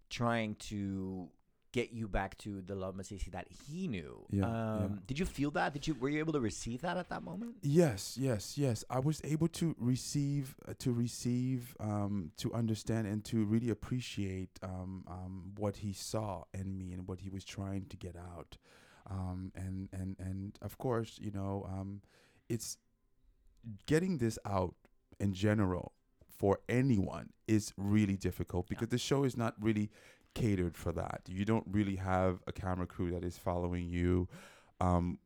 [0.10, 1.30] trying to
[1.76, 4.26] get you back to the love Masisi that he knew.
[4.32, 5.00] Yeah, um, yeah.
[5.08, 5.74] Did you feel that?
[5.74, 7.56] Did you were you able to receive that at that moment?
[7.62, 8.86] Yes, yes, yes.
[8.90, 14.58] I was able to receive, uh, to receive, um, to understand, and to really appreciate
[14.64, 18.58] um, um, what he saw in me and what he was trying to get out.
[19.10, 22.02] Um, and and and of course, you know, um,
[22.48, 22.78] it's
[23.86, 24.76] getting this out
[25.20, 25.94] in general
[26.38, 29.90] for anyone is really difficult because the show is not really
[30.34, 31.22] catered for that.
[31.28, 34.28] You don't really have a camera crew that is following you
[34.82, 35.18] um,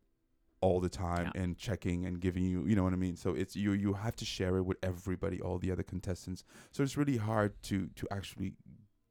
[0.62, 1.42] all the time Yeah.
[1.42, 3.16] and checking and giving you, you know what I mean.
[3.16, 3.72] So it's you.
[3.74, 6.44] You have to share it with everybody, all the other contestants.
[6.72, 8.54] So it's really hard to to actually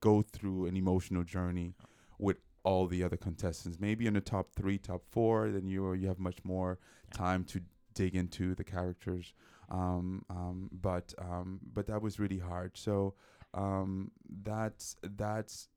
[0.00, 1.74] go through an emotional journey
[2.18, 3.80] with all the other contestants.
[3.80, 7.16] Maybe in the top three, top four, then you you have much more Yeah.
[7.16, 7.60] time to
[7.94, 9.34] dig into the characters.
[9.70, 12.76] Um, um, but um, but that was really hard.
[12.76, 13.14] So
[13.54, 14.10] um,
[14.42, 15.68] that's that's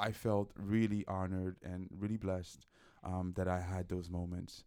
[0.00, 2.66] I felt really honored and really blessed
[3.04, 4.64] um, that I had those moments.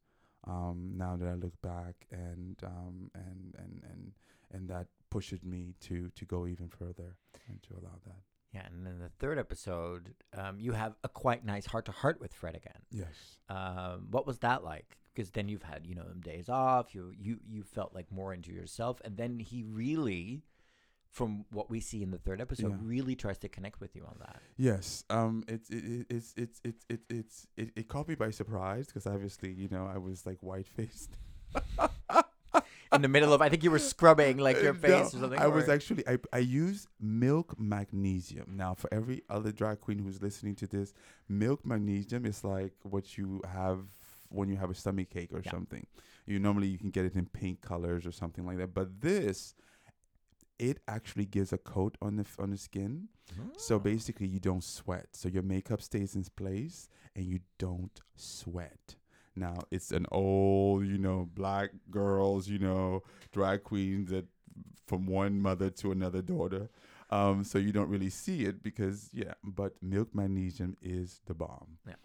[0.48, 4.12] Um, now that I look back and um, and and and
[4.52, 7.16] and that pushes me to to go even further
[7.48, 8.22] and to allow that.
[8.54, 12.20] Yeah, and then the third episode, um, you have a quite nice heart to heart
[12.20, 12.82] with Fred again.
[12.92, 13.38] Yes.
[13.48, 14.98] Um, what was that like?
[15.14, 16.96] Because then you've had you know days off.
[16.96, 20.44] You you you felt like more into yourself, and then he really,
[21.10, 22.78] from what we see in the third episode, Yeah.
[22.82, 24.42] really tries to connect with you on that.
[24.58, 25.04] Yes.
[25.10, 25.44] Um.
[25.48, 29.06] It's it, it, it's it's it's it, it's it, it caught me by surprise because
[29.06, 31.18] obviously you know I was like white faced.
[32.94, 35.22] In the middle of, I think you were scrubbing like your Uh, face no, or
[35.22, 35.40] something.
[35.40, 38.56] I was actually I I use milk magnesium.
[38.58, 40.94] Now for every other drag queen who's listening to this,
[41.30, 43.80] milk magnesium is like what you have
[44.32, 45.52] when you have a stomach ache or Yeah.
[45.52, 45.86] something.
[46.26, 48.74] You normally you can get it in pink colors or something like that.
[48.74, 49.56] But this
[50.60, 53.10] it actually gives a coat on the f- on the skin.
[53.58, 53.80] So Oh.
[53.80, 55.16] basically you don't sweat.
[55.16, 58.96] So your makeup stays in place and you don't sweat.
[59.36, 64.26] Now it's an old, you know, black girls, you know, drag queens that
[64.86, 66.70] from one mother to another daughter.
[67.10, 71.78] Um, so you don't really see it because yeah, but milk magnesium is the bomb.
[71.88, 71.96] Yeah.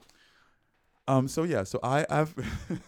[1.08, 1.28] Um.
[1.28, 1.64] So yeah.
[1.64, 2.34] So I I've.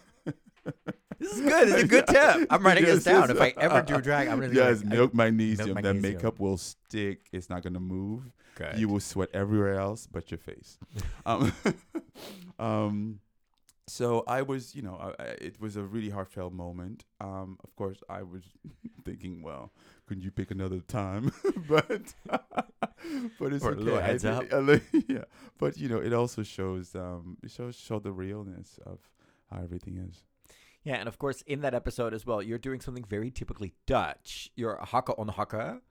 [1.19, 1.67] This is good.
[1.67, 2.47] It's a good tip.
[2.49, 3.21] I'm writing Yes, this down.
[3.27, 3.31] yes.
[3.31, 4.53] If I ever do drag, I'm gonna.
[4.53, 5.73] yes, do milk magnesium.
[5.73, 6.13] That magnesium.
[6.15, 7.27] makeup will stick.
[7.33, 8.23] It's not gonna move.
[8.55, 8.77] Good.
[8.79, 10.77] You will sweat everywhere else but your face.
[11.25, 11.51] um,
[12.59, 13.19] um,
[13.89, 17.05] so I was, you know, I, I- it was a really heartfelt moment.
[17.19, 18.43] Um, of course, I was
[19.05, 19.71] thinking, well,
[20.07, 21.31] couldn't you pick another time?
[21.67, 22.13] but
[23.39, 23.83] but it's Or a okay.
[23.83, 25.25] little heads a li- yeah,
[25.57, 28.99] but you know, it also shows um, it shows show the realness of
[29.51, 30.23] how everything is.
[30.83, 34.49] Yeah, and of course, in that episode as well, you're doing something very typically Dutch.
[34.55, 35.81] You're hakken on hakken.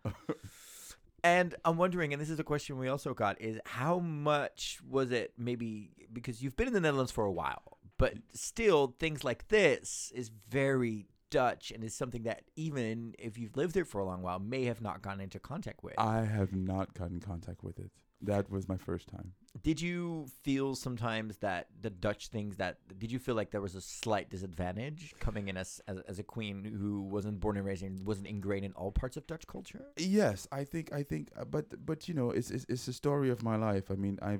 [1.24, 5.10] and I'm wondering, and this is a question we also got, is how much was
[5.12, 9.48] it maybe because you've been in the Netherlands for a while, but still things like
[9.48, 14.04] this is very Dutch and is something that even if you've lived there for a
[14.04, 15.94] long while may have not gone into contact with.
[15.98, 17.90] I have not gotten in contact with it.
[18.20, 19.32] That was my first time.
[19.62, 23.76] did you feel sometimes that the Dutch things that did you feel like there was
[23.76, 27.84] a slight disadvantage coming in as as, as a queen who wasn't born and raised
[27.84, 29.82] and wasn't ingrained in all parts of Dutch culture?
[29.96, 33.30] Yes, I think I think, uh, but but you know, it's it's, it's the story
[33.30, 33.90] of my life.
[33.90, 34.38] I mean, I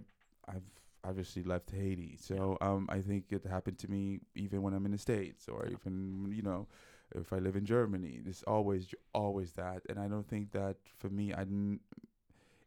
[0.48, 0.68] I've
[1.04, 4.92] obviously left Haiti, so um, I think it happened to me even when I'm in
[4.92, 6.66] the states, or even you know,
[7.14, 8.20] if I live in Germany.
[8.22, 11.80] There's always always that, and I don't think that for me, I didn't.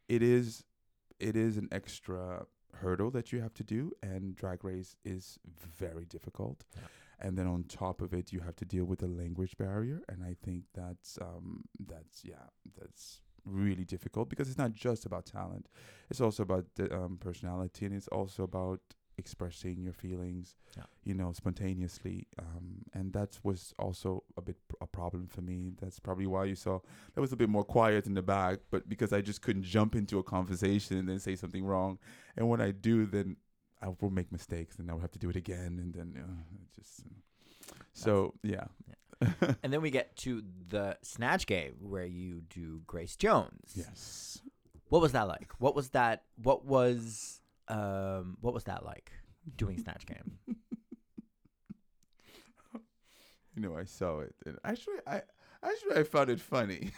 [0.07, 0.65] It is,
[1.19, 5.39] it is an extra hurdle that you have to do, and Drag Race is
[5.77, 6.63] very difficult.
[6.75, 6.81] Yeah.
[7.23, 10.23] And then on top of it, you have to deal with the language barrier, and
[10.23, 12.47] I think that's um, that's yeah,
[12.79, 15.67] that's really difficult because it's not just about talent;
[16.09, 18.79] it's also about the um, personality, and it's also about
[19.17, 20.83] expressing your feelings, Yeah.
[21.03, 22.27] you know, spontaneously.
[22.39, 25.73] Um, and that was also a bit pr- a problem for me.
[25.79, 26.79] That's probably why you saw
[27.13, 29.95] that was a bit more quiet in the back, but because I just couldn't jump
[29.95, 31.99] into a conversation and then say something wrong,
[32.35, 33.35] and when I do, then
[33.81, 36.43] I will make mistakes, and I will have to do it again, and then uh,
[36.75, 37.01] just.
[37.01, 38.65] Uh, so yeah.
[39.63, 43.71] And then we get to the snatch game where you do Grace Jones.
[43.75, 44.41] yes.
[44.89, 45.51] What was that like?
[45.59, 46.23] What was that?
[46.41, 48.37] What was um?
[48.41, 49.11] What was that like?
[49.55, 50.39] Doing snatch game.
[53.55, 55.21] You know, I saw it, and actually, I
[55.61, 56.91] actually I found it funny.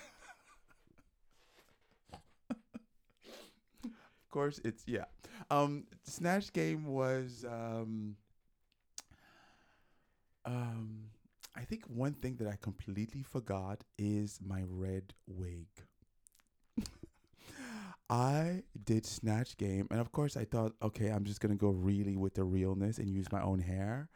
[3.83, 3.89] of
[4.29, 5.05] course, it's yeah.
[5.49, 8.15] Um, Snatch Game was um,
[10.45, 11.05] um,
[11.55, 15.65] I think one thing that I completely forgot is my red wig.
[18.12, 22.15] I did Snatch Game, and of course, I thought, okay, I'm just gonna go really
[22.15, 24.09] with the realness and use my own hair.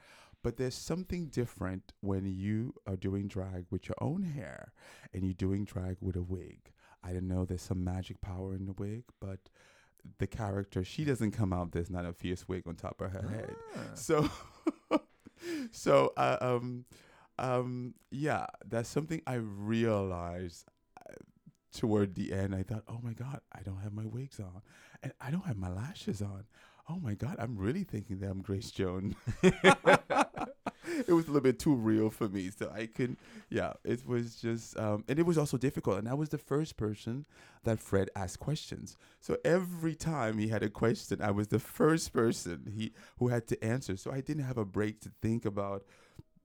[0.43, 4.71] But there's something different when you are doing drag with your own hair
[5.11, 6.71] and you're doing drag with a wig.
[7.03, 9.39] I don't know, there's some magic power in the wig, but
[10.19, 13.27] the character, she doesn't come out, there's not a fierce wig on top of her
[13.27, 13.55] head.
[13.75, 13.79] Ah.
[13.95, 14.29] So,
[15.71, 16.85] so, uh, um,
[17.39, 20.65] um, yeah, that's something I realized
[20.97, 21.13] uh,
[21.75, 22.55] toward the end.
[22.55, 24.61] I thought, oh my God, I don't have my wigs on
[25.03, 26.45] and I don't have my lashes on.
[26.89, 29.15] Oh my God, I'm really thinking that I'm Grace Jones.
[31.07, 32.49] it was a little bit too real for me.
[32.49, 33.19] So I couldn't.
[33.49, 35.99] Yeah, it was just, um, and it was also difficult.
[35.99, 37.25] And I was the first person
[37.63, 38.97] that Fred asked questions.
[39.19, 43.47] So every time he had a question, I was the first person he who had
[43.47, 43.97] to answer.
[43.97, 45.83] So I didn't have a break to think about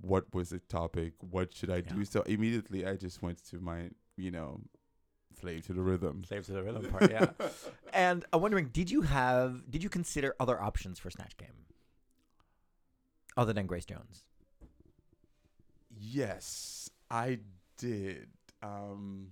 [0.03, 2.05] what was the topic, what should I do.
[2.05, 4.61] So immediately I just went to my, you know,
[5.41, 6.25] slave to the rhythm.
[6.25, 7.31] Slave to the rhythm part, yeah.
[7.93, 11.67] and I'm wondering, did you have, did you consider other options for Snatch Game?
[13.37, 14.27] Other than Grace Jones?
[15.99, 17.39] Yes, I
[17.79, 18.29] did.
[18.63, 19.29] Um,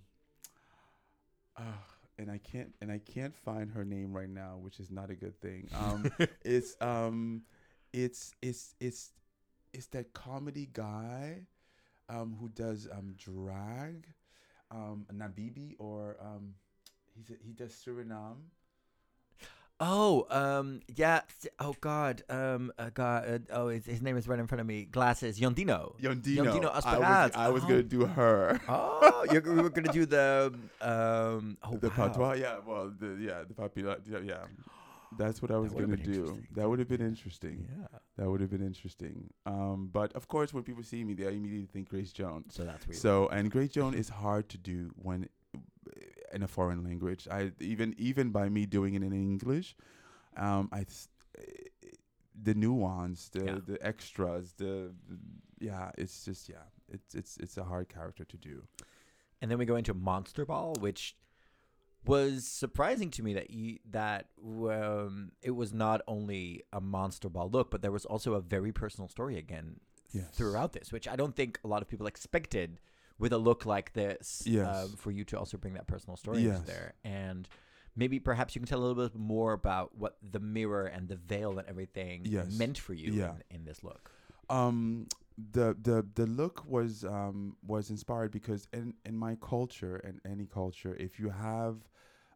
[1.57, 1.63] uh,
[2.19, 5.15] and I can't and I can't find her name right now, which is not a
[5.15, 5.69] good thing.
[5.75, 6.11] Um,
[6.45, 7.43] it's um,
[7.93, 9.11] it's it's it's
[9.73, 11.47] it's that comedy guy,
[12.09, 14.07] um, who does um drag,
[14.71, 16.55] um, Nabibi or um,
[17.15, 18.37] he's a, he does Suriname.
[19.83, 21.23] Oh, um, yeah.
[21.59, 23.25] Oh God, um, uh, God.
[23.27, 24.85] Uh, oh, his, his name is right in front of me.
[24.85, 25.99] Glasses, Yondino.
[25.99, 26.45] Yondino.
[26.45, 27.69] Yondino I was, I was Oh.
[27.69, 28.61] gonna do her.
[28.69, 30.53] Oh, you're, we were gonna do the
[30.83, 31.57] um.
[31.63, 31.95] Oh, the wow.
[32.09, 32.57] patois, yeah.
[32.67, 34.45] Well, the yeah, the popular, yeah.
[35.19, 36.41] That's what I was gonna do.
[36.55, 37.69] That would have been interesting.
[37.69, 37.99] Yeah.
[38.17, 39.31] That would have been interesting.
[39.47, 42.55] Um, but of course, when people see me, they immediately think Grace Jones.
[42.55, 42.97] So that's weird.
[42.99, 45.29] So, and Grace Jones is hard to do when
[46.33, 47.27] in a foreign language.
[47.31, 49.75] I even even by me doing it in English,
[50.37, 50.87] um, I
[52.43, 53.59] the nuance, the Yeah.
[53.67, 55.19] the extras, the, the
[55.59, 58.63] yeah, it's just yeah, it's it's it's a hard character to do.
[59.43, 61.17] and then we go into Monster Ball, which
[62.07, 67.51] was surprising to me that you that um, it was not only a Monster Ball
[67.51, 69.81] look, but there was also a very personal story again
[70.13, 70.31] Yes.
[70.33, 72.81] throughout this, which I don't think a lot of people expected
[73.19, 74.43] with a look like this.
[74.45, 74.67] Yes.
[74.67, 76.57] uh, for you to also bring that personal story Yes.
[76.61, 77.49] into there, and
[77.95, 81.17] maybe perhaps you can tell a little bit more about what the mirror and the
[81.17, 82.51] veil and everything Yes.
[82.59, 83.35] meant for you Yeah.
[83.51, 84.11] in, in this look.
[84.49, 85.07] um
[85.53, 90.47] the the the look was um was inspired because in in my culture and any
[90.47, 91.77] culture if you have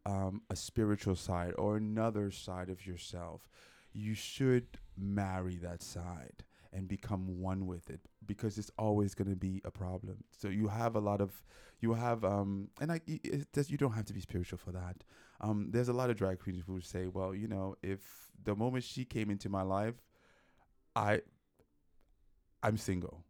[0.07, 3.49] um a spiritual side or another side of yourself
[3.93, 9.37] you should marry that side and become one with it because it's always going to
[9.37, 10.25] be a problem.
[10.37, 11.45] So you have a lot of
[11.81, 15.05] you have um and I it, it, you don't have to be spiritual for that.
[15.41, 18.01] Um there's a lot of drag queens who say well you know if
[18.43, 19.95] the moment she came into my life
[20.97, 21.23] I
[22.65, 23.23] I'm single.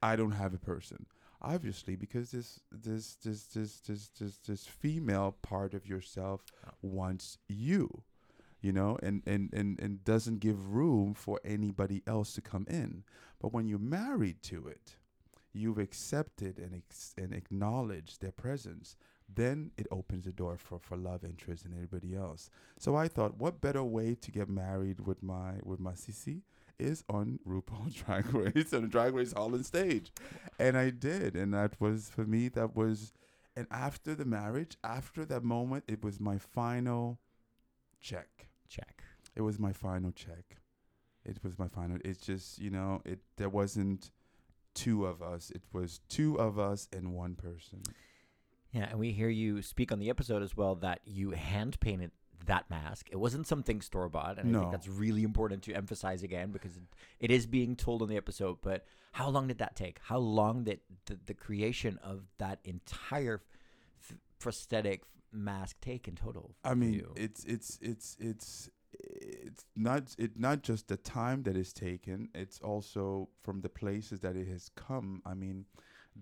[0.00, 1.06] I don't have a person.
[1.42, 6.44] Obviously, because this this this this this this this female part of yourself
[6.80, 8.04] wants you,
[8.60, 13.02] you know, and, and and and doesn't give room for anybody else to come in.
[13.40, 14.94] But when you're married to it,
[15.52, 18.96] you've accepted and ex- and acknowledged their presence.
[19.34, 22.50] Then it opens the door for, for love interest and everybody else.
[22.78, 26.42] So I thought, what better way to get married with my with my Sissy
[26.78, 30.12] is on RuPaul Drag Race on the Drag Race Holland stage,
[30.58, 32.48] and I did, and that was for me.
[32.48, 33.12] That was,
[33.56, 37.18] and after the marriage, after that moment, it was my final
[38.00, 38.48] check.
[38.68, 39.02] Check.
[39.34, 40.56] It was my final check.
[41.24, 41.98] It was my final.
[42.04, 44.10] It's just you know, it there wasn't
[44.74, 45.50] two of us.
[45.50, 47.82] It was two of us and one person.
[48.72, 52.10] Yeah, and we hear you speak on the episode as well that you hand painted
[52.46, 53.08] that mask.
[53.10, 56.76] It wasn't something store bought, and I think that's really important to emphasize again because
[56.76, 56.82] it,
[57.20, 58.58] it is being told on the episode.
[58.62, 60.00] But how long did that take?
[60.02, 63.42] How long did the, the creation of that entire
[64.00, 65.02] f- prosthetic
[65.32, 66.54] mask take in total?
[66.64, 67.12] I mean, you?
[67.16, 72.28] it's it's it's it's it's not it not just the time that is taken.
[72.34, 75.22] It's also from the places that it has come.
[75.24, 75.66] I mean,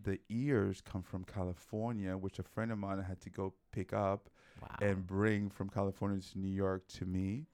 [0.03, 4.31] the ears come from California, which a friend of mine had to go pick up
[4.61, 4.79] wow.
[4.81, 7.47] and bring from California to New York to me.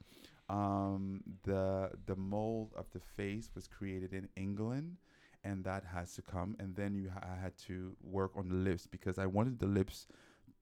[0.49, 4.97] Um, the the mold of the face was created in England,
[5.45, 6.57] and that has to come.
[6.59, 9.67] And then you ha- I had to work on the lips because I wanted the
[9.67, 10.07] lips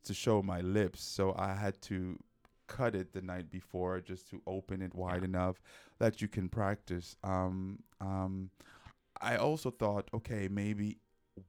[0.05, 2.19] to show my lips, so I had to
[2.67, 5.25] cut it the night before just to open it wide Yeah.
[5.25, 5.61] enough
[5.99, 7.17] that you can practice.
[7.23, 8.51] Um, um,
[9.21, 10.99] I also thought, okay, maybe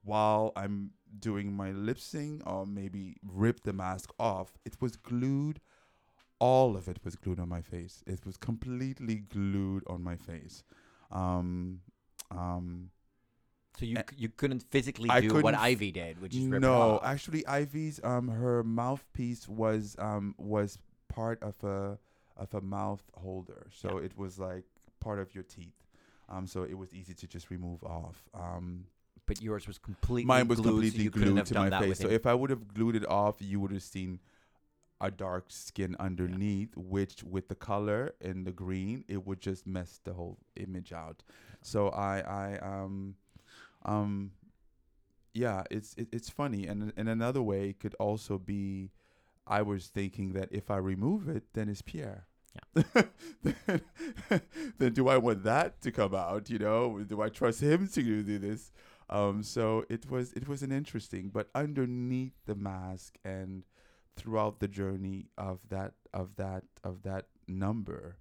[0.04, 5.60] while I'm doing my lip sync or maybe rip the mask off, it was glued.
[6.40, 8.04] All of it was glued on my face.
[8.06, 10.64] It was completely glued on my face.
[11.12, 11.82] Um,
[12.32, 12.92] um,
[13.78, 17.00] so you you couldn't physically I do what couldn't f- Ivy did, which is no,
[17.04, 20.78] actually, Ivy's um her mouthpiece was um was
[21.10, 21.98] part of a
[22.38, 24.64] of a mouth holder, so it was like
[25.00, 25.76] part of your teeth.
[26.30, 28.24] Um, so it was easy to just remove off.
[28.34, 28.86] Um,
[29.26, 32.00] but yours was completely mine was glued, completely couldn't glued to my face.
[32.00, 34.20] So if I would have glued it off, you would have seen
[35.02, 40.00] a dark skin underneath, which with the color and the green, it would just mess
[40.04, 41.24] the whole image out.
[41.62, 43.16] So I, I, um,
[43.84, 44.32] um,
[45.34, 48.92] yeah, it's it, it's funny, and in another way, it could also be.
[49.48, 52.26] I was thinking that if I remove it, then it's Pierre.
[52.56, 52.84] Yeah.
[53.44, 53.82] then,
[54.80, 56.50] then do I want that to come out?
[56.50, 58.72] You know, do I trust him to do this?
[59.10, 63.64] Um, so it was it was an interesting, but underneath the mask and
[64.16, 68.18] throughout the journey of that of that of that number,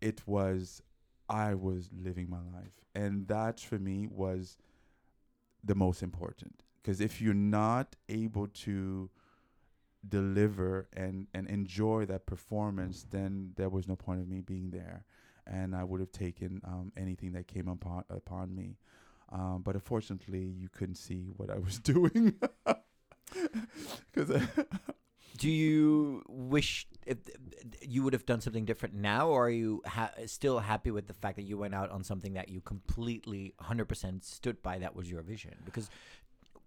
[0.00, 0.82] it was
[1.28, 4.56] I was living my life, and that for me was
[5.64, 6.62] the most important.
[6.82, 9.10] Because if you're not able to
[10.08, 15.04] deliver and and enjoy that performance, then there was no point of me being there,
[15.46, 18.76] and I would have taken um, anything that came upon upon me.
[19.30, 22.34] Um, but unfortunately, you couldn't see what I was doing
[24.12, 24.42] because.
[25.38, 27.18] Do you wish if,
[27.82, 31.12] you would have done something different now, or are you ha- still happy with the
[31.12, 35.10] fact that you went out on something that you completely 100% stood by that was
[35.10, 35.52] your vision?
[35.66, 35.90] Because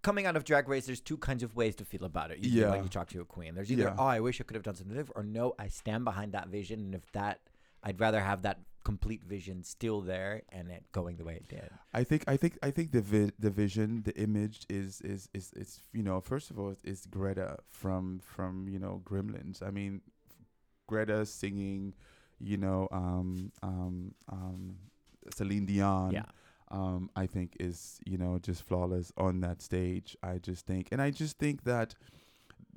[0.02, 2.38] coming out of Drag Race, there's two kinds of ways to feel about it.
[2.38, 2.70] You Yeah.
[2.70, 3.56] Like you talk to a queen.
[3.56, 3.96] There's either, Yeah.
[3.98, 6.46] oh, I wish I could have done something different, or no, I stand behind that
[6.46, 6.78] vision.
[6.78, 7.40] And if that,
[7.82, 11.70] I'd rather have that complete vision still there and it going the way it did.
[11.92, 15.52] I think I think I think the vi- the vision, the image is is is
[15.54, 19.62] is you know first of all it's Greta from from you know Gremlins.
[19.62, 20.00] I mean,
[20.86, 21.94] Greta singing,
[22.38, 24.76] you know, um, um, um,
[25.32, 26.12] Celine Dion.
[26.12, 26.24] Yeah.
[26.72, 30.16] Um, I think is you know just flawless on that stage.
[30.22, 31.94] I just think, and I just think that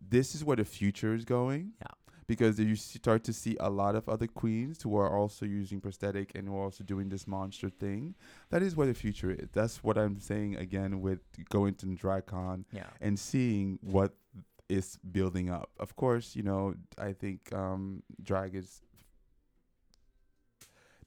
[0.10, 1.74] this is where the future is going.
[1.80, 1.88] Yeah.
[2.28, 6.32] Because you start to see a lot of other queens who are also using prosthetic
[6.36, 8.16] and who are also doing this monster thing
[8.50, 9.50] that is where the future is.
[9.52, 11.20] That's what I'm saying again with
[11.50, 12.88] going to DragCon Yeah.
[13.02, 14.14] and seeing what
[14.70, 15.70] is building up.
[15.80, 18.82] Of course, you know, I think um, drag is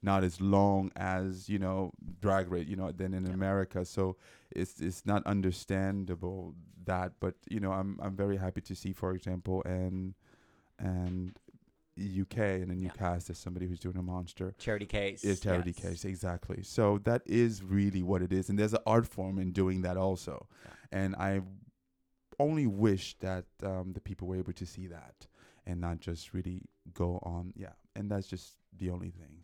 [0.02, 1.90] not as long as you know
[2.20, 4.14] drag rate you know than in america so
[4.54, 6.54] it's it's not understandable
[6.84, 10.14] that but you know i'm i'm very happy to see for example and
[10.78, 11.38] and
[12.20, 12.90] uk and a new Yeah.
[12.92, 15.24] cast as somebody who's doing a monster Charity Kase.
[15.24, 15.82] is charity yes.
[15.82, 19.50] case exactly so that is really what it is and there's an art form in
[19.52, 20.70] doing that also Yeah.
[21.00, 21.40] and i
[22.38, 25.26] only wish that um, the people were able to see that
[25.64, 26.60] and not just really
[26.92, 29.42] go on yeah and that's just the only thing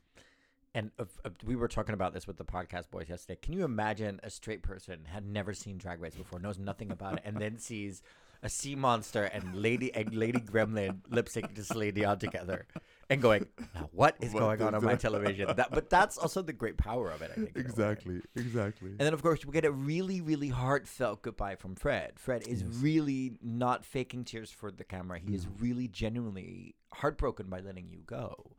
[0.75, 3.39] And uh, uh, we were talking about this with the podcast boys yesterday.
[3.43, 7.15] Can you imagine a straight person had never seen Drag Race before, knows nothing about
[7.19, 8.03] it, and then sees
[8.43, 12.67] a sea monster and Lady and Lady Gremlin lip syncing to Celine Dion together,
[13.09, 16.43] and going, "Now what is What going on on my television?" That, but that's also
[16.43, 17.31] the great power of it.
[17.31, 17.51] I think.
[17.51, 17.61] in a way.
[17.65, 22.19] exactly exactly And then, of course, we get a really, really heartfelt goodbye from Fred.
[22.19, 22.75] Fred is Yes.
[22.81, 25.19] really not faking tears for the camera.
[25.21, 28.57] He is really genuinely heartbroken by letting you go.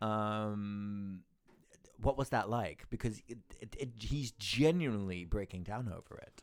[0.00, 1.20] Um,
[2.00, 2.86] what was that like?
[2.90, 6.42] Because it, it, it, he's genuinely breaking down over it.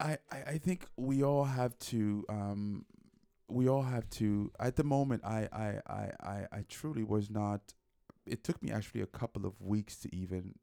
[0.00, 2.84] I, I I think we all have to um
[3.48, 7.74] we all have to at the moment I I, I, I I truly was not
[8.26, 10.54] it took me actually a couple of weeks to even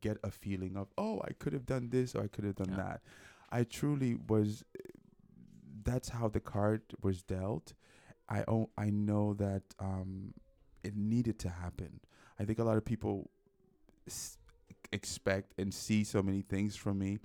[0.00, 2.70] get a feeling of oh I could have done this or I could have done
[2.70, 2.76] Yeah.
[2.84, 3.00] that.
[3.50, 4.64] I truly was
[5.84, 7.74] that's how the card was dealt.
[8.28, 8.44] I
[8.78, 10.34] I know that um
[10.82, 12.00] it needed to happen.
[12.38, 13.30] I think a lot of people
[14.06, 14.38] s-
[14.92, 17.18] expect and see so many things from me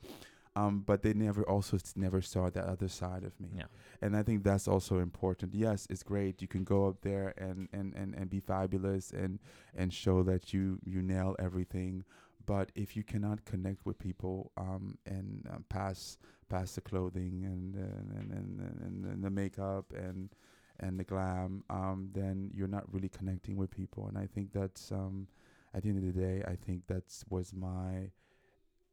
[0.55, 3.49] um, but they never also never saw that other side of me.
[3.55, 3.65] Yeah.
[4.01, 5.53] and i think that's also important.
[5.53, 6.41] Yes it's great.
[6.41, 9.39] You can go up there and and and, and be fabulous and
[9.75, 12.03] and show that you you nail everything.
[12.45, 16.17] But if you cannot connect with people um, and um, pass
[16.49, 20.29] pass the clothing and and, and, and, and, and the makeup and
[20.79, 24.07] and the glam um, then you're not really connecting with people.
[24.07, 25.27] And i think that's um,
[25.73, 28.09] at the end of the day i think that's was my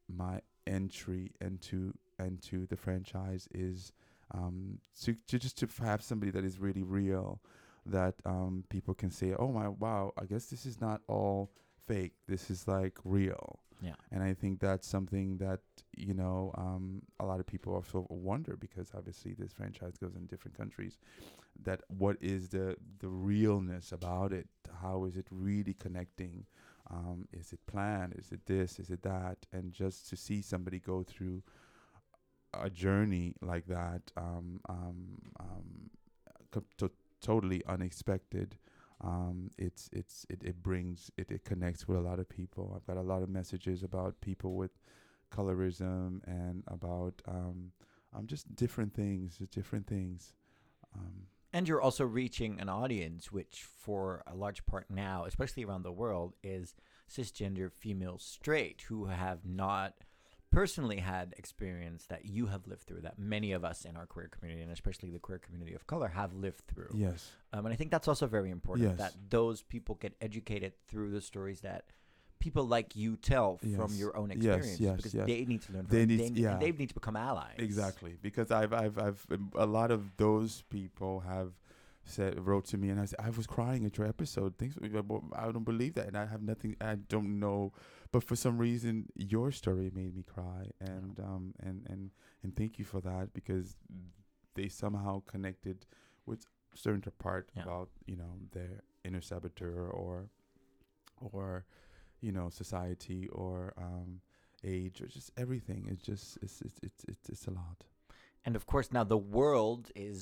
[0.09, 3.93] my entry into into the franchise is
[4.33, 7.41] um to, to just to have somebody that is really real
[7.85, 11.51] that um people can say oh my wow i guess this is not all
[11.87, 12.15] fake.
[12.27, 13.61] This is like real.
[13.83, 13.93] Yeah.
[14.11, 15.61] and i think that's something that
[15.95, 20.25] you know um a lot of people also wonder because obviously this franchise goes in
[20.27, 20.97] different countries
[21.63, 24.49] that what is the the realness about it?
[24.83, 26.47] How is it really connecting
[26.91, 28.15] um, is it planned?
[28.19, 28.79] Is it this?
[28.79, 29.39] Is it that?
[29.53, 31.43] And just to see somebody go through
[32.55, 35.91] a journey like that um, um, um,
[36.79, 38.57] to- totally unexpected
[39.03, 42.73] um, it's it's it, it brings it, it connects with a lot of people.
[42.75, 44.71] I've got a lot of messages about people with
[45.31, 47.73] colorism and about um,
[48.15, 50.33] um, just different things different things
[50.95, 51.27] Um,
[51.57, 55.91] And you're also reaching an audience which, for a large part now, especially around the
[56.03, 56.75] world, is
[57.11, 59.95] cisgender female straight who have not
[60.51, 64.29] personally had experience that you have lived through, that many of us in our queer
[64.29, 66.91] community, and especially the queer community of color, have lived through.
[66.95, 67.31] yes.
[67.55, 68.99] Um, and I think that's also very important Yes.
[68.99, 71.85] that those people get educated through the stories that
[72.39, 75.27] people like you tell from your own experience yes, because yes.
[75.27, 76.57] they need to learn They need- they, yeah.
[76.59, 77.55] they need to become allies.
[77.59, 81.53] Exactly, because I've, I've, I've, a lot of those people have
[82.05, 84.57] said, wrote to me, and I said, I was crying at your episode.
[84.59, 86.77] Things, I don't believe that, and I have nothing.
[86.81, 87.73] I don't know,
[88.13, 92.11] but for some reason, your story made me cry, and um, and and
[92.45, 93.77] and thank you for that because
[94.55, 95.85] they somehow connected
[96.27, 97.63] with certain part Yeah.
[97.65, 100.29] about you know their inner saboteur or
[101.21, 101.65] or
[102.27, 103.57] you know society or
[103.89, 104.11] um
[104.65, 107.79] age or just everything it's just it's it's it's it's, it's a lot
[108.47, 110.19] And of course, now the world is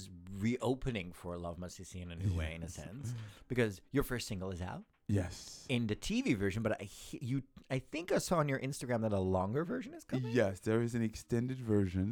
[0.47, 3.07] reopening for Love Masisi in a new way, in a sense,
[3.53, 4.83] because your first single is out
[5.19, 5.37] yes
[5.77, 6.61] in the TV version.
[6.67, 6.89] But I
[7.31, 7.37] you
[7.77, 10.33] I think I saw on your Instagram that a longer version is coming.
[10.41, 12.09] yes there is an extended version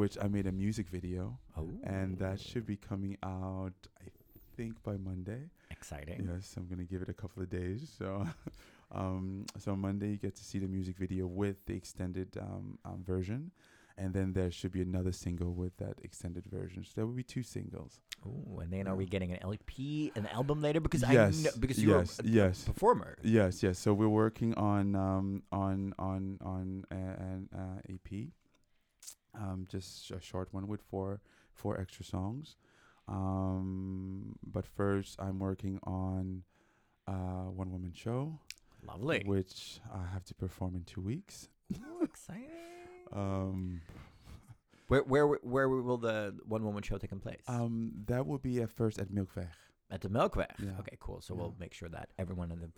[0.00, 1.22] which i made a music video
[1.58, 4.08] Oh, and that should be coming out i
[4.56, 5.42] think by monday
[5.76, 6.18] exciting.
[6.32, 7.80] Yes, I'm gonna give it a couple of days.
[7.98, 8.08] So,
[8.92, 13.04] um, so Monday you get to see the music video with the extended um, um,
[13.06, 13.50] version,
[13.96, 16.84] and then there should be another single with that extended version.
[16.84, 18.00] So there will be two singles.
[18.26, 20.80] Oh, and then are we getting an LP, an album later?
[20.80, 22.64] Because Yes, I know, because you're yes, a, a yes.
[22.64, 23.16] performer.
[23.22, 23.78] Yes, yes.
[23.78, 28.28] So we're working on um, on on on uh, an uh, EP,
[29.34, 31.20] um, just a short one with four
[31.52, 32.56] four extra songs.
[33.08, 36.42] Um, but first, I'm working on
[37.08, 38.38] uh, one woman show.
[38.86, 39.22] Lovely.
[39.26, 41.48] which I have to perform in two weeks.
[41.78, 42.48] Ooh, exciting.
[43.12, 43.80] Um,
[44.86, 47.42] Where, where, where will the one woman show take place?
[47.48, 49.48] um, that will be at first at Melkweg.
[49.90, 50.46] At the Melkweg.
[50.62, 50.78] Yeah.
[50.78, 51.20] Okay, cool.
[51.20, 51.40] So Yeah.
[51.40, 52.70] we'll make sure that everyone in the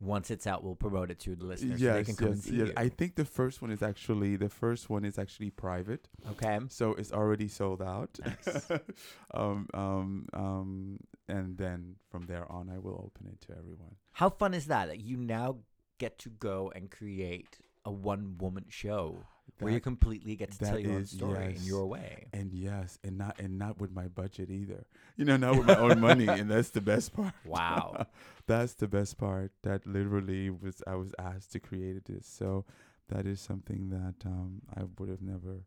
[0.00, 2.42] once it's out, we'll promote it to the listeners yes, so they can come and
[2.42, 2.68] see yes.
[2.68, 2.72] you.
[2.76, 6.60] I think the first one is actually the first one is actually private, okay.
[6.68, 8.18] so it's already sold out.
[8.24, 8.70] Nice.
[9.34, 13.96] um, um, um, and then from there on, I will open it to everyone.
[14.12, 14.88] How fun is that?
[14.88, 15.58] That you now
[15.98, 19.24] get to go and create a one woman show
[19.60, 22.26] where you completely get to that tell your own story in your way.
[22.32, 24.86] and yes, and not and not with my budget either.
[25.16, 27.32] You know, not with my own money, and that's the best part.
[27.44, 28.06] Wow.
[28.46, 29.52] that's the best part.
[29.62, 32.64] That literally was I was asked to create this, so
[33.08, 35.64] that is something that um, I would have never.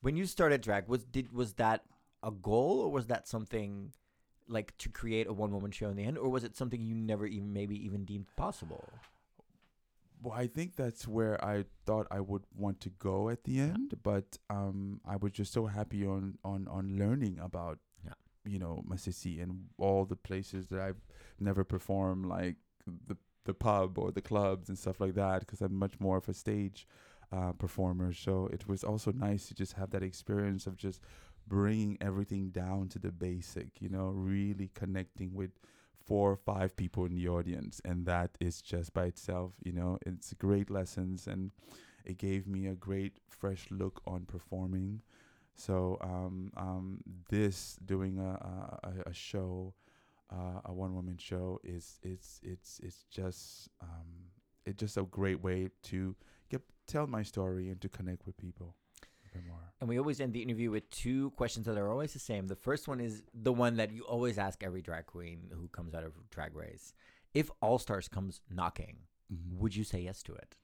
[0.00, 1.82] When you started drag, was did was that
[2.22, 3.92] a goal or was that something
[4.48, 6.94] like to create a one woman show in the end, or was it something you
[6.94, 8.88] never even maybe even deemed possible?
[10.20, 13.94] Well, I think that's where I thought I would want to go at the end,
[14.02, 18.14] but um, I was just so happy on on on learning about, Yeah.
[18.44, 21.02] you know, Masisi and all the places that I've
[21.38, 22.56] never performed, like
[23.06, 26.28] the the pub or the clubs and stuff like that, because I'm much more of
[26.28, 26.86] a stage
[27.32, 28.12] uh, performer.
[28.12, 31.00] So it was also nice to just have that experience of just
[31.46, 35.50] bringing everything down to the basic, you know, really connecting with
[36.08, 39.98] four or five people in the audience and that is just by itself you know
[40.06, 41.52] it's great lessons and
[42.04, 45.02] it gave me a great fresh look on performing.
[45.54, 47.00] So um, um,
[47.30, 49.74] this doing a, a, a- show
[50.32, 54.30] uh, a one woman show is it's it's it's just um,
[54.66, 56.14] it's just a great way to
[56.50, 58.74] get tell my story and to connect with people
[59.46, 62.48] more And we always end the interview with two questions that are always the same.
[62.48, 65.94] The first one is the one that you always ask every drag queen who comes
[65.94, 66.92] out of Drag Race.
[67.34, 68.96] If All Stars comes knocking,
[69.32, 69.58] Mhm.
[69.58, 70.56] would you say yes to it?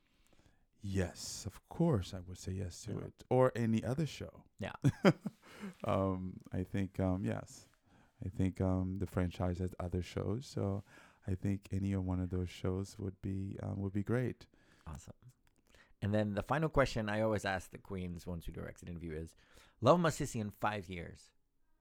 [0.83, 3.07] Yes, of course, I would say yes to Yeah.
[3.07, 4.45] it, or any other show.
[4.59, 4.73] Yeah.
[5.85, 7.67] um, I think um, yes,
[8.25, 10.85] I think um, the franchise has other shows, so
[11.27, 14.47] I think any of one of those shows would be um, would be great.
[14.87, 15.15] Awesome.
[16.05, 18.89] And then the final question I always ask the queens once we do our exit
[18.89, 19.35] interview is
[19.81, 21.31] Love Masisi in five years.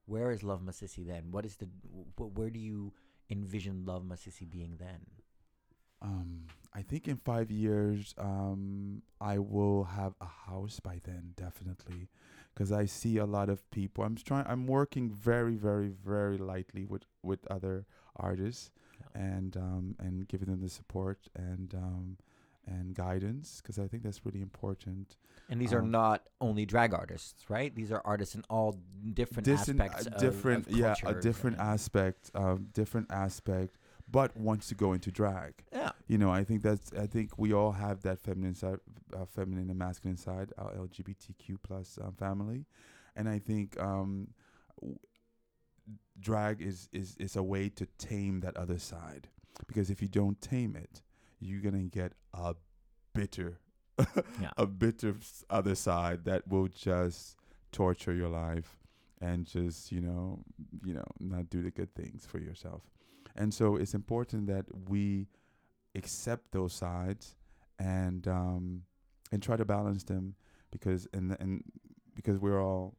[0.06, 1.30] Where is Love Masisi then?
[1.30, 1.66] What is the
[2.18, 2.92] wh- where do you
[3.30, 5.00] envision Love Masisi being then?
[6.02, 12.08] Um, I think in five years, um, I will have a house by then, definitely,
[12.52, 14.04] because I see a lot of people.
[14.04, 14.44] I'm trying.
[14.46, 18.70] I'm working very, very, very lightly with with other artists,
[19.00, 19.22] Yeah.
[19.22, 22.16] and um, and giving them the support and um,
[22.66, 25.16] and guidance, because I think that's really important.
[25.48, 27.74] And these are Um, not only drag artists, right?
[27.74, 28.80] These are artists in all
[29.12, 30.06] different Distant- aspects.
[30.06, 33.76] uh, different, of yeah, a different and- aspect, um, different aspect,
[34.10, 35.64] but wants to go into drag.
[35.72, 35.90] Yeah.
[36.06, 38.78] you know i think that's i think we all have that feminine side
[39.16, 42.66] uh, feminine and masculine side our lgbtq plus um, family
[43.16, 44.28] and i think um
[44.82, 44.98] w-
[46.20, 49.28] drag is is is a way to tame that other side
[49.66, 51.00] because if you don't tame it,
[51.44, 52.54] you're gonna get a
[53.14, 53.58] bitter,
[54.40, 54.50] Yeah.
[54.56, 55.14] a bitter
[55.50, 57.36] other side that will just
[57.70, 58.76] torture your life
[59.20, 60.40] and just you know
[60.84, 62.82] you know not do the good things for yourself.
[63.36, 65.28] And so it's important that we
[65.94, 67.36] accept those sides
[67.78, 68.82] and um,
[69.32, 70.34] and try to balance them
[70.70, 71.62] because and and
[72.14, 72.94] because we're all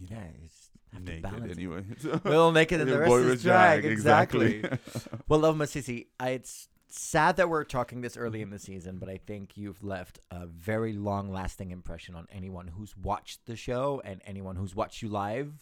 [0.00, 1.44] you know, you just have to naked balance.
[1.52, 1.58] it.
[1.58, 1.82] anyway.
[2.24, 3.84] Well, naked and the rest Boy is with drag.
[3.84, 4.56] Exactly.
[4.56, 5.18] exactly.
[5.28, 9.08] Well, Love Masisi, I, it's sad that we're talking this early in the season, but
[9.08, 14.00] I think you've left a very long lasting impression on anyone who's watched the show
[14.04, 15.52] and anyone who's watched you live.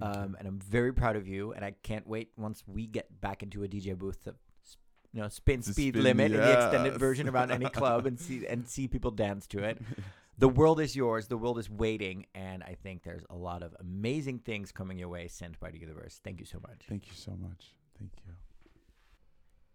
[0.00, 3.42] Um, and I'm very proud of you, and I can't wait once we get back
[3.42, 4.34] into a DJ booth to,
[5.14, 8.20] you know, spin To speed spin, limit in the extended version around any club and
[8.26, 9.80] see and see people dance to it.
[10.38, 11.26] The world is yours.
[11.26, 15.10] The world is waiting, and I think there's a lot of amazing things coming your
[15.10, 16.20] way sent by the universe.
[16.22, 16.84] Thank you so much.
[16.86, 17.74] Thank you so much.
[17.98, 18.34] Thank you.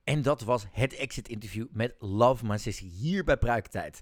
[0.03, 4.01] En dat was het exit interview met Love My Sissy hier bij Pruikentijd.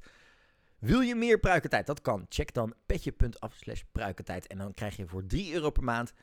[0.80, 1.86] Wil je meer Pruikentijd?
[1.86, 2.26] Dat kan.
[2.30, 4.48] Check dan petje.af slash Pruikentijd.
[4.48, 6.14] En dan krijg je voor 3 euro per maand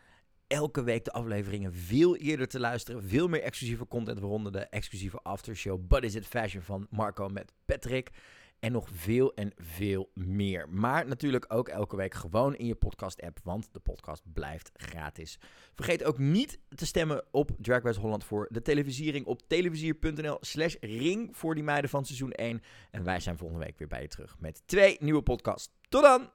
[0.46, 3.02] elke week de afleveringen veel eerder te luisteren.
[3.02, 7.52] Veel meer exclusieve content, waaronder de exclusieve aftershow But Is It Fashion van Marco met
[7.64, 8.10] Patrick.
[8.60, 10.68] En nog veel en veel meer.
[10.68, 15.38] Maar natuurlijk ook elke week gewoon in je podcast-app, want de podcast blijft gratis.
[15.74, 20.74] Vergeet ook niet te stemmen op Drag Race Holland voor de televisiering op televisier.nl slash
[20.80, 22.62] ring voor die meiden van seizoen 1.
[22.90, 25.68] En wij zijn volgende week weer bij je terug met twee nieuwe podcasts.
[25.88, 26.30] Tot dan!